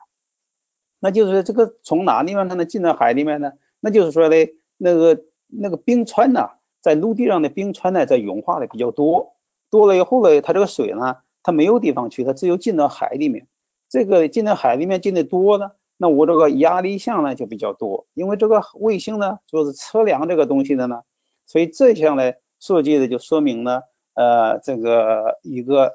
[0.98, 3.53] 那就是说这个从哪地方它能进到海里面呢？
[3.78, 4.34] 那就是说呢，
[4.76, 9.34] 那个那个冰川呢，在陆地上的冰川呢，在融化的比较多，
[9.70, 13.46] 多了以后呢，它这个水呢，它没有地方去，它只有进到海里面。
[13.88, 21.03] 这个进到海里面进的多呢，那我这个压力项呢就比较多，因为这个卫星呢就是测量这个东西的呢，
[21.46, 23.80] 所以这项呢数据呢就说明呢，
[24.14, 25.94] 呃，这个一个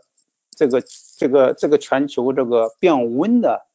[0.52, 0.84] 这个
[1.18, 3.66] 这个这个全球这个变温的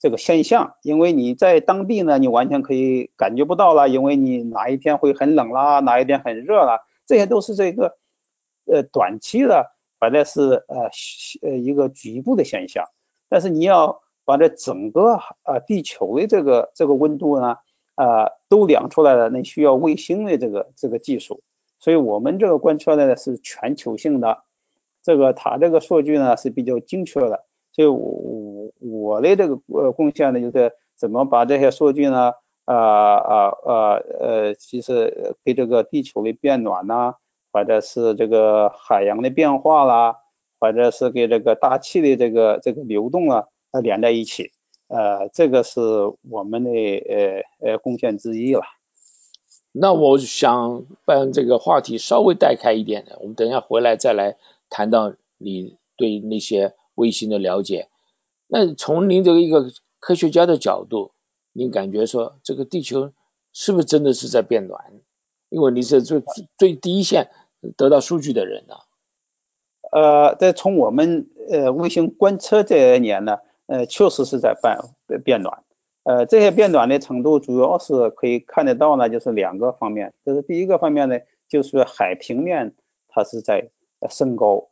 [0.00, 7.98] 这个现象，因为你在当地呢你完全可以感觉不到了，因为你哪一天会很冷啦，哪一天很热啦，这些都是这个
[8.64, 10.90] 呃短期的反正是呃
[11.42, 12.86] 呃一个局部的现象。
[13.28, 17.58] 但是你要把这整个啊地球的这个这个温度呢，
[17.94, 21.42] 啊都量出来了，那需要卫星的这个这个技术，
[21.78, 24.44] 所以我们这个观测呢是全球性的，
[25.02, 27.98] 这个它这个数据呢是比较精确的，所以我
[28.80, 32.32] 我的这个呃贡献呢就是怎么把这些数据呢，
[32.64, 37.14] 啊啊啊呃，其实给这个地球的变暖呐，
[37.52, 40.16] 或者是这个海洋的变化啦。
[40.62, 44.52] 或者是给这个大气的这个这个流动啊，它连在一起，
[44.88, 45.80] 呃，这个是
[46.28, 48.60] 我们的呃呃贡献之一了。
[49.72, 54.36] 那我想把这个话题稍微带开一点的，我们等一下回来再来
[54.68, 57.88] 谈到你对那些卫星的了解。
[58.52, 59.70] 那从您这个一个
[60.00, 61.12] 科学家的角度，
[61.52, 63.12] 您感觉说这个地球
[63.52, 64.92] 是不是真的是在变暖？
[65.50, 66.20] 因为你是最
[66.58, 67.30] 最第一线
[67.76, 68.74] 得到数据的人呢。
[69.92, 75.62] 呃，在从我们呃卫星观测这一年呢，呃，确实是在变变暖。
[76.02, 80.12] 呃，这些变暖的程度主要是可以看得到呢，就是两个方面。
[80.24, 82.74] 就是第一个方面呢，就是海平面
[83.06, 83.70] 它是在
[84.08, 84.70] 升高。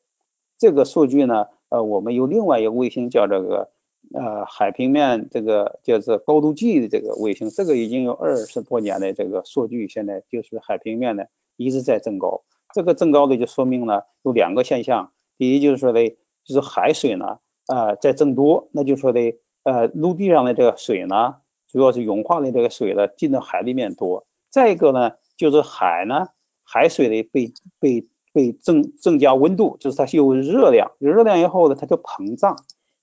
[0.59, 3.71] 这个数据呢，呃，我们有另外一个卫星叫这个
[4.15, 11.25] 呃海平面这个就是高度计的这个卫星，这个已经有二十多年的这个数据，现在就是海平面呢
[11.57, 12.43] 一直在增高。
[12.75, 16.11] 这个增高的就说明了有两个现象，第一就是说的，
[16.45, 19.21] 就是海水呢，啊在增多，那就说的，
[19.63, 24.27] 呃陆地上的这个水呢，主要是融化的这个水呢进到海里面多。
[24.51, 26.29] 再一个呢，就是海呢，
[26.65, 32.57] 海水的被被会增增加温度，就是它是有热量，有热量以后呢，它就膨胀。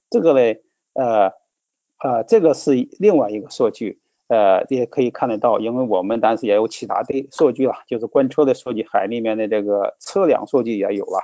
[0.09, 0.59] 这个呢，
[0.93, 1.31] 呃
[1.99, 11.19] 呃，这个是另外一个数据，呃，也可以看得到，因为我们当时也有其他的数据了，就是观测的数据，海里面的这个测量数据也有了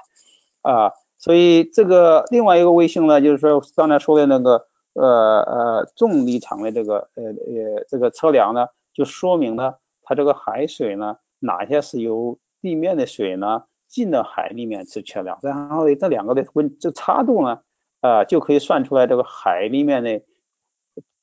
[0.61, 0.91] 啊。
[1.17, 17.61] 所以这个另外一个卫星呢，就是说刚才说的那个呃呃重力场的这个呃呃这个测量呢，就说明呢，它这个海水呢，哪些是由地面的水呢进到海里面去测量，然后呢这两个的温这差度呢，
[17.99, 20.23] 啊就可以算出来这个海里面的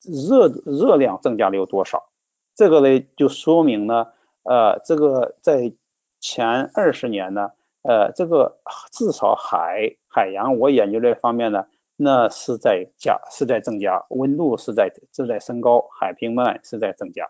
[0.01, 2.09] 热热量增加了有多少。
[2.55, 4.07] 这个呢就说明呢，
[4.43, 5.73] 呃这个在
[6.21, 7.51] 前二十年呢。
[7.81, 8.59] 呃，这个
[8.91, 11.65] 至少海海洋，我研究这方面呢，
[11.95, 17.29] 那是在加，是在增加，温度是在是在升高，海平面是在增加。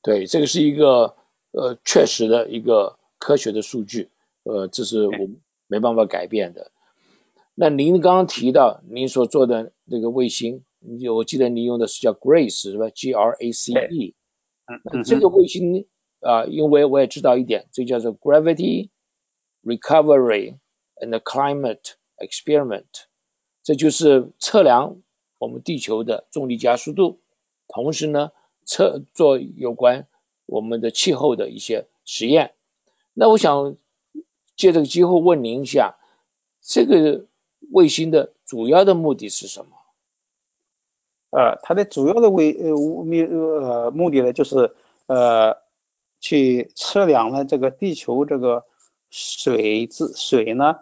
[0.00, 1.16] 对，这个是一个
[1.50, 4.10] 呃确实的一个科学的数据，
[4.44, 5.28] 呃，这是我
[5.66, 6.70] 没办法改变的。
[7.54, 10.64] 那您刚刚提到您所做的那个卫星，
[11.12, 14.14] 我记得您用的是叫 Grace 是吧？G R A C E。
[14.92, 15.02] 嗯。
[15.02, 15.86] 这个卫星
[16.20, 18.90] 啊，因为我也知道一点，这叫做 Gravity。
[19.66, 20.58] Recovery
[20.96, 22.84] and climate experiment，
[23.62, 24.98] 这就是测量
[25.38, 27.20] 我们地球的重力加速度，
[27.66, 28.32] 同时呢，
[28.66, 30.06] 测做有关
[30.44, 32.52] 我们的气候的一些实验。
[33.14, 33.78] 那我想
[34.56, 35.96] 借这个机会问您一下，
[36.60, 37.26] 这个
[37.70, 39.70] 卫星的主要的目的是什么？
[41.30, 44.74] 呃，它的主要的为呃目呃目的呢，就是
[45.06, 45.58] 呃
[46.20, 48.64] 去测量了这个地球这个。
[49.16, 50.80] 水质水呢，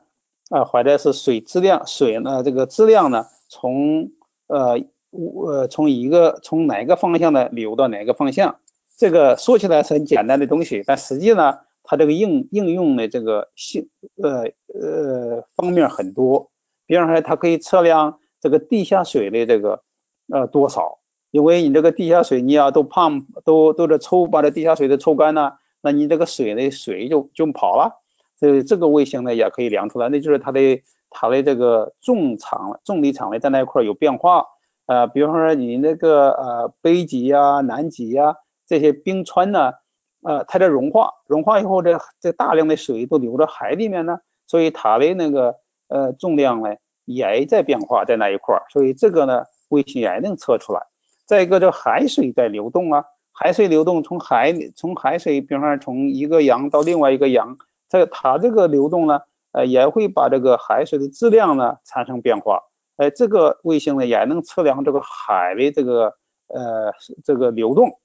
[0.48, 4.12] 啊，或者是水质量，水呢这个质量呢，从
[4.46, 8.58] 呃呃从一个从哪个方向呢流到哪个方向？
[8.96, 13.88] 这个说起来是很简单的东西，但实际呢，它这个应应用的这个性
[14.22, 16.50] 呃呃方面很多。
[16.86, 19.82] 比方说，它可以测量这个地下水的这个
[20.30, 20.98] 呃多少，
[21.30, 28.02] 因为你这个地下水你要都胖都都得抽把这地下水都抽干了，那你这个水的水就就跑了。
[28.38, 34.46] 这这个卫星呢也可以量出来，那就是它的它的这个重场重力场呢在那一块有变化，
[34.86, 38.34] 呃，比方说你那个呃北极呀、南极呀
[38.66, 39.74] 这些冰川呢，
[40.22, 45.56] 呃，它在融化，融化以后这这大量的水都流到海里面呢，所以它的那个
[45.88, 50.86] 呃重量呢也在变化在那一块，所以这个呢卫星也能测出来。
[51.26, 57.58] 再一个，这海水在流动啊，海水流动从海从海水，比方说从一个洋到另外一个洋。
[57.88, 59.20] 这它这个流动呢，
[59.52, 62.60] 呃，也会把这个海水的质量呢产生变化。
[62.96, 66.14] 哎，这个卫星呢也能测量这个海的这个
[66.48, 66.92] 呃
[67.24, 67.98] 这个流动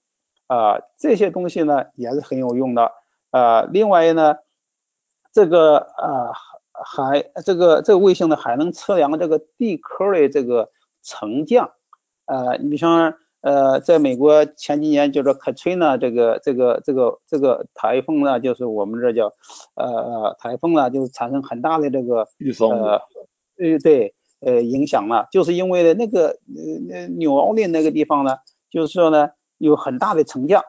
[0.47, 2.91] 啊，这些东西呢也是很有用的
[3.31, 3.61] 啊。
[3.63, 4.35] 另外呢，
[5.31, 6.33] 这个啊
[6.71, 10.71] 还这个这个卫星呢还能测量这个地壳的这个
[11.03, 11.71] 沉降
[12.25, 13.13] 啊，你像。
[13.41, 19.31] 呃，在美国前几年就是 Katrina 这个这个这个这个台风呢，就是我们这叫
[19.75, 22.27] 呃台风呢，就是产生很大的这个
[22.59, 23.01] 呃
[23.57, 26.39] 呃对呃影响了，就是因为那个
[26.91, 28.37] 呃纽奥良那个地方呢，
[28.71, 30.64] 就是说呢有很大的沉降，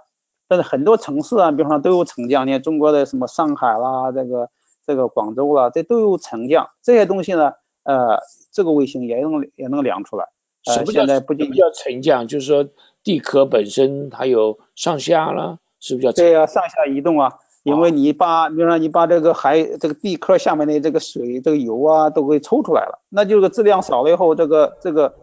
[0.48, 4.50] 但是很多城市啊，比方说都有沉降，你看中国的什么上海啦，这个
[4.86, 7.52] 这个广州啦，这都有沉降，这些东西呢，
[7.84, 8.20] 呃，
[8.52, 10.26] 这个卫星也能也能量出来。
[10.64, 12.26] 什么叫不仅叫沉降？
[12.26, 12.68] 就是说
[13.02, 16.12] 地壳本身它有上下啦，是不是叫？
[16.12, 17.34] 对呀，上下移动啊。
[17.64, 25.14] 因为你把，比如说你把这个海这个地壳下面的这个水、这个油啊，都给抽出来了，那就是质量少了以后，这个这个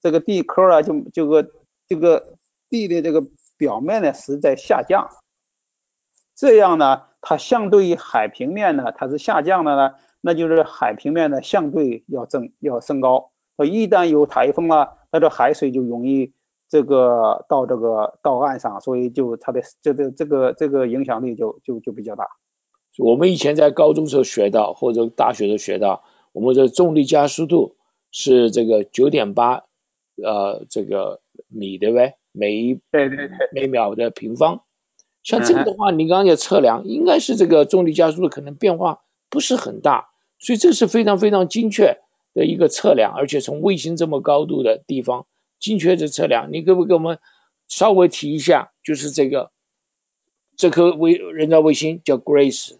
[0.00, 1.46] 这个地壳啊，就这个
[1.86, 2.33] 这个
[2.74, 3.24] 地的这个
[3.56, 5.10] 表面呢是在下降。
[6.34, 13.30] 这样呢，它相对于海平面呢，它是下降的呢，那就是海平面呢相对要增要升高。
[13.58, 16.32] 一旦有台风了，那这海水就容易
[16.68, 22.26] 这个到这个到岸上，所以就它的这个这个这个影响力就就就比较大。
[22.98, 26.02] 我们以前在高中时候学到，或者大学时候学到，
[26.32, 27.76] 我们的重力加速度
[28.10, 29.62] 是这个九点八
[30.16, 32.14] 呃这个米对不对？
[32.34, 34.64] 每对对对每秒的平方。
[35.22, 42.00] 像这个的话，你刚刚也测量，应该是这个重力加速度可能变化不是很大，所以这是非常非常精确。
[42.36, 45.26] 的一个测量，而且从卫星这么高度的地方
[45.60, 47.20] 精确的测量，你可不可以给我们
[47.68, 48.72] 稍微提一下？
[48.82, 49.52] 就是这个
[50.56, 52.72] 这颗卫人造卫星叫 Grace，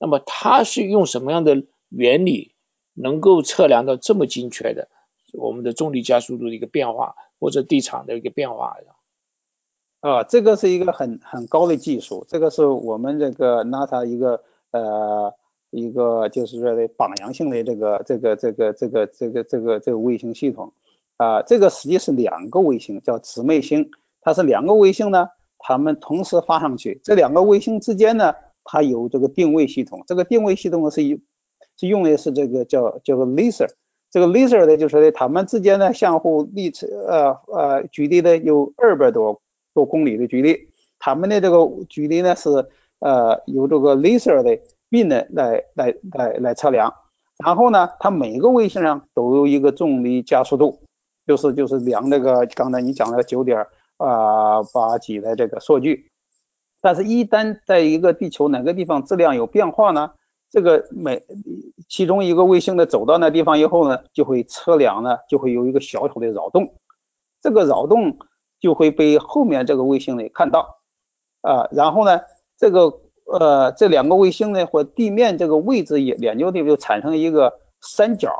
[0.00, 2.56] 那么它是用什么样的原理
[2.92, 4.88] 能够测量到这么精确的
[5.32, 8.76] 我们的重力加速度的一个变化或者地场的一个变化？
[10.00, 15.34] 啊，这个是一个很很高的技术，这个是我们这个 NASA 一个呃
[15.70, 20.72] 一个就是说的榜样性的这个这个这个这个这个这个这个卫星系统
[21.16, 31.20] 啊，这个实际是两个卫星，叫姊妹星，它是两个卫星呢，它们同时发上去，这两个卫星之间呢，它有这个定位系统，这个定位系统呢是一
[31.76, 33.68] 是用的是这个叫叫做 laser。
[34.10, 36.72] 这个 laser 呢，就是它们之间呢相互离
[37.06, 39.40] 呃呃距离呢有二百多
[39.74, 42.48] 多公里的距离，它们的这个距离呢是
[43.00, 46.94] 呃由这个 laser 的并呢来来来来测量，
[47.44, 50.80] 然后呢，它每个卫星上都有一个重力加速度，
[51.26, 53.66] 就是就是量那个刚才你讲的九点
[53.98, 56.10] 啊八几的这个数据，
[56.80, 60.12] 但是一旦在一个地球哪个地方质量有变化呢？
[60.50, 61.22] 这个每
[61.88, 66.74] 其中一个卫星的走到那地方以后呢，就会测量呢，就会有一个小小的扰动，
[67.42, 68.18] 这个扰动
[68.58, 70.78] 就会被后面这个卫星呢看到，
[71.42, 72.22] 啊，然后呢，
[72.56, 78.32] 这个呃这两个卫星呢或地面这个位置也研究的就产生一个三角，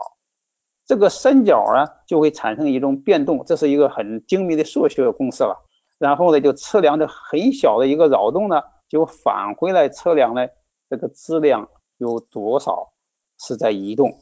[0.87, 5.63] 这个三角呢就会产生一种变动，这是一个很精密的数学公式了，
[5.99, 10.49] 然后呢就测量的很小的一个扰动呢，就返回来测量呢
[10.89, 11.69] 这个质量。
[11.99, 12.93] 有多少
[13.39, 14.15] 是在移动？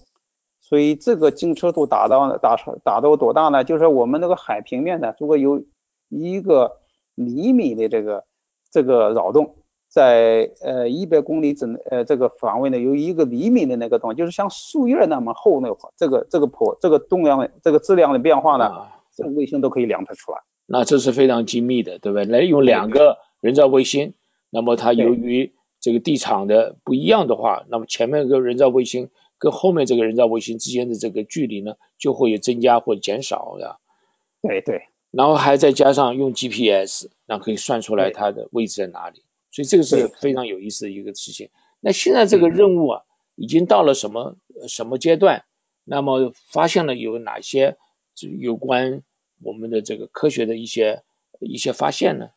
[0.60, 3.62] 所以这个精确度达到达达到多大呢？
[3.62, 5.62] 就是我们那个海平面呢，如果有
[6.08, 6.78] 一个
[7.14, 8.24] 厘米的这个
[8.72, 9.54] 这个扰动，
[9.88, 20.38] 在呃一百公里之呃这个范围内有一个厘米的那个洞，就是像树叶那么厚那块，这个这个坡这个动量的这个质量的变化呢，这个卫星都可以量得出来。
[20.66, 22.24] 那这是非常精密的，对不对？
[22.24, 24.14] 来用两个人造卫星，
[24.50, 25.54] 那么它由于
[25.86, 29.08] 这个地场的不一样的话，那么前面一个人造卫星
[29.38, 33.78] 跟后面这个人造卫星之间的这个距离呢，就会有增加或减少的。
[34.42, 39.22] 对对，然后还再加上用 GPS，那可以算出来它的位置在哪里。
[39.52, 41.50] 所以这个是非常有意思的一个事情。
[41.78, 43.02] 那现在这个任务啊，
[43.36, 44.34] 已经到了什么
[44.66, 45.44] 什么阶段？
[45.84, 47.76] 那么发现了有哪些
[48.40, 49.02] 有关
[49.40, 51.04] 我们的这个科学的一些
[51.38, 52.30] 一些发现呢？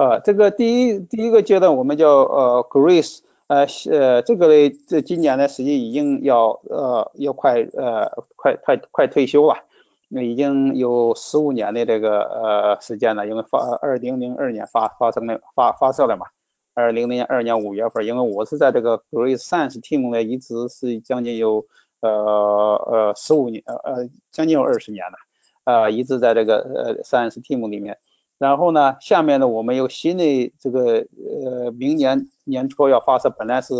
[0.00, 9.56] 呃，这个第一第一个阶段我们叫呃 Grace，呃呃这个呢，这今年呢实际已经要呃要快呃快快快退休了，
[10.08, 16.28] 那已经有十五年的这个呃时间了，因为发二零零二年发发生的发发射了嘛，
[16.72, 21.66] 二零零二年五月份，因为我是在这个 Grace Science Team 呢，一直是将近有
[22.00, 25.18] 呃呃十五年呃将近有二十年了，
[25.64, 27.98] 啊一直在这个呃 Science Team 里面。
[28.40, 31.06] 然后呢，下面呢，我们有新的这个
[31.44, 33.74] 呃，明年年初要发射，本来是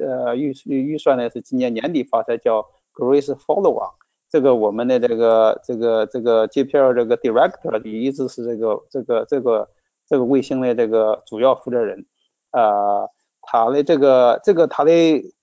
[0.00, 3.92] 呃预预预算呢是今年年底发射，叫 Grace Follow On。
[4.30, 9.68] 这个我们的这个这个这个 JPL 这个 Director 一直是这个这个这个
[10.08, 12.06] 这个卫星的这个主要负责人，
[12.52, 13.06] 啊，
[13.42, 14.92] 他的这个这个他的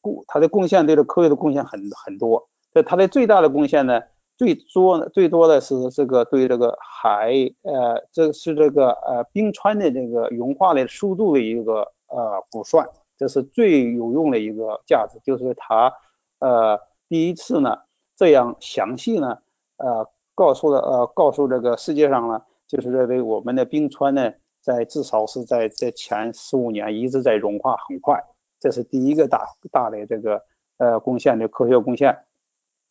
[0.02, 4.02] 贡他的贡献对这科学的贡献很很多，这他的最大的贡献呢。
[4.38, 7.32] 最多呢最多的是这个对这个海
[7.62, 15.94] 呃，这是这个呃冰川的这个融化的速度的一个呃估算，这是最有用的一个价值，就是它
[16.40, 17.80] 呃第一次呢
[18.16, 19.40] 这样详细呢
[19.78, 28.24] 呃告诉了呃告诉这个世界上呢，就是认为我们的冰川呢在至少是在这前十五年一直在融化很快，
[28.60, 30.42] 这是第一个大大的这个
[30.78, 32.18] 呃贡献的科学贡献。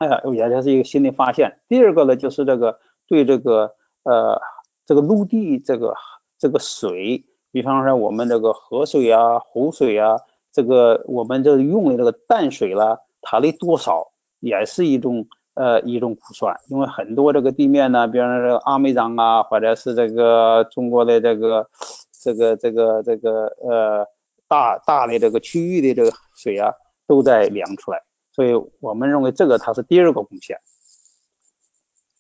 [0.03, 1.61] 哎呀，也这是一个新的发现。
[1.69, 4.41] 第二个呢，就是这个对这个呃
[4.85, 5.95] 这个陆地这个
[6.39, 10.19] 这个水，比方说我们这个河水啊、湖水啊，
[10.51, 16.57] 这个我们这用的这个淡水啦，它的多少也是一种呃一种估算。
[16.69, 21.69] 因为很多这个地面呢，比方说阿美长啊，或者是这个中国的这个
[22.11, 24.07] 这个这个这个呃
[24.49, 26.73] 大大的这个区域的这个水啊，
[27.07, 28.03] 都在量出来。
[28.33, 30.59] 所以我们认为这个它是第二个贡献，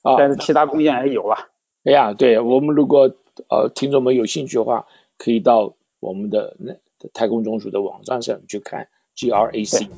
[0.02, 1.48] 啊，但是其他贡献也有啊。
[1.84, 3.14] 哎呀，对我们如果
[3.48, 4.86] 呃听众们有兴趣的话，
[5.18, 6.74] 可以到我们的那
[7.12, 9.88] 太空总署的网站上去看 GRAC，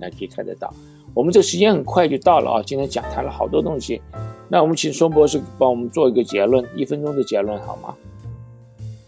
[0.00, 0.72] 那可以看得到。
[1.14, 4.00] 我们这时间很快就到了啊，今天讲谈了好多东西，
[4.48, 7.96] 那我们请孙博士帮我们做一个结论，一分钟的结论好吗？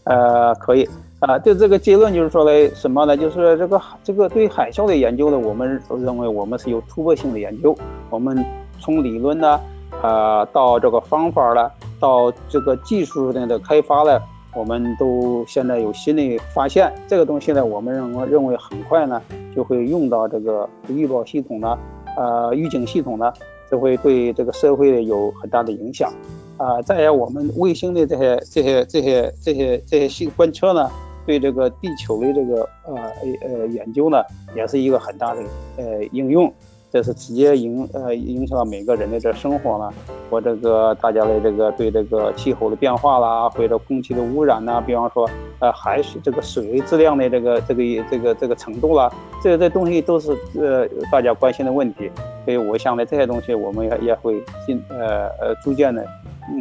[0.05, 0.89] 呃，可以。
[1.27, 3.17] 啊，对这个结论就是说嘞，什么呢？
[3.17, 7.77] 就是这个这个对海啸的研究呢，我们认为我们是有突破性的研究。
[8.11, 8.45] 我们
[8.79, 9.61] 从理论呢，
[10.01, 11.69] 啊，到这个方法了，
[11.99, 14.23] 到这个技术的的开发了，
[14.55, 16.95] 我们都现在有新的发现。
[17.09, 19.21] 这个东西呢，我们认为认为很快呢
[19.53, 21.77] 就会用到这个预报系统呢，
[22.17, 23.33] 呃，预警系统呢，
[23.69, 26.09] 就会对这个社会有很大的影响。
[26.57, 30.89] 啊，再有我们卫星的这些这些这些这些这些信观测呢。
[31.27, 32.95] 对这个地球的这个呃
[33.43, 34.23] 呃研究呢，
[34.55, 35.43] 也是一个很大的
[35.77, 36.53] 呃应用。
[36.89, 39.93] 这是直接影呃影响到每个人的这生活了，
[40.31, 49.13] 或这个大家的这个对这个气候的变化啦，或者空气的污染呐，比方说呃海水这个水质量的这个这个这个这个程度啦，
[49.43, 52.11] 这这东西都是呃大家关心的问题，
[52.47, 56.07] 所以我想呢这些东西我们也也会进呃呃逐渐的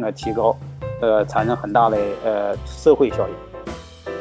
[0.02, 0.54] 呃提高，
[1.00, 3.55] 呃产生很大的呃社会效应。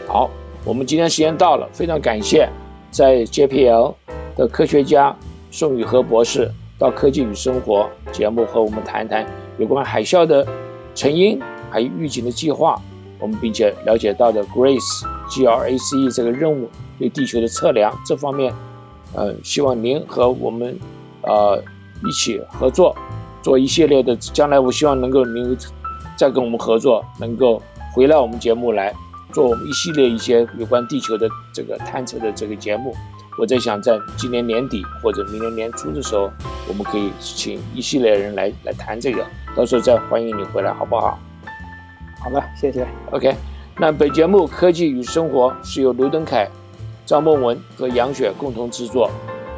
[0.07, 0.29] 好，
[0.63, 2.47] 我们今天时间到了，非常感谢
[2.91, 3.95] 在 JPL
[4.35, 5.15] 的科学家。
[5.51, 9.25] 宋宇和博士到《科技与生活》节目和我们谈谈
[9.57, 10.45] 有关海啸的
[10.93, 11.39] 成因，
[11.71, 12.77] 还有预警的计划。
[13.19, 18.53] 我们并且了解到的 GRACE G R A C E 这个任务对地球的测量这方面，
[19.13, 20.77] 呃，希望您和我们
[21.21, 21.63] 呃
[22.05, 22.93] 一起合作，
[23.41, 24.13] 做一系列的。
[24.17, 25.57] 将来我希望能够您
[26.17, 27.61] 再跟我们合作，能够
[27.93, 28.93] 回来我们节目来
[29.35, 32.95] 做我们一系列一些有关地球的这个探测的这个节目。
[33.37, 36.31] 我在想，在今年年底或者明年年初的时候，
[36.69, 41.19] 我们可以请一系列人来来谈这个，到时候再欢迎你回来，好不好？
[42.23, 42.87] 好的，谢谢。
[43.11, 43.35] OK，
[43.77, 46.49] 那本节目《科技与生活》是由刘登凯、
[47.05, 49.11] 张梦文和杨雪共同制作，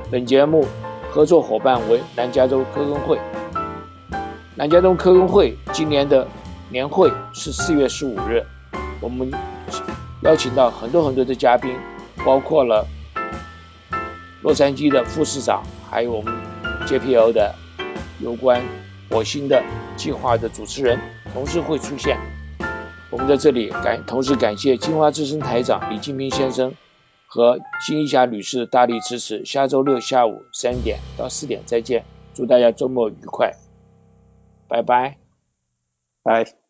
[0.09, 0.65] 本节目
[1.11, 3.19] 合作伙伴为南加州科工会。
[4.55, 6.27] 南加州科工会今年的
[6.71, 8.43] 年会是四月十五日，
[9.01, 9.31] 我们
[10.23, 11.75] 邀请到很多很多的嘉宾，
[12.25, 12.87] 包括了。
[14.43, 16.33] 洛杉矶的副市长，还有我们
[16.85, 17.55] JPL 的
[18.19, 18.63] 有关
[19.09, 19.61] 火星的
[19.97, 20.99] 计划的主持人，
[21.33, 22.17] 同时会出现。
[23.09, 26.75] 我们在这里感，同时感谢金华之声台长李金平先生
[27.25, 29.43] 和金一霞女士的大力支持。
[29.43, 33.53] 下周六下午三点到四点再见，祝大家周末愉快，
[34.69, 35.17] 拜拜，
[36.23, 36.66] 拜。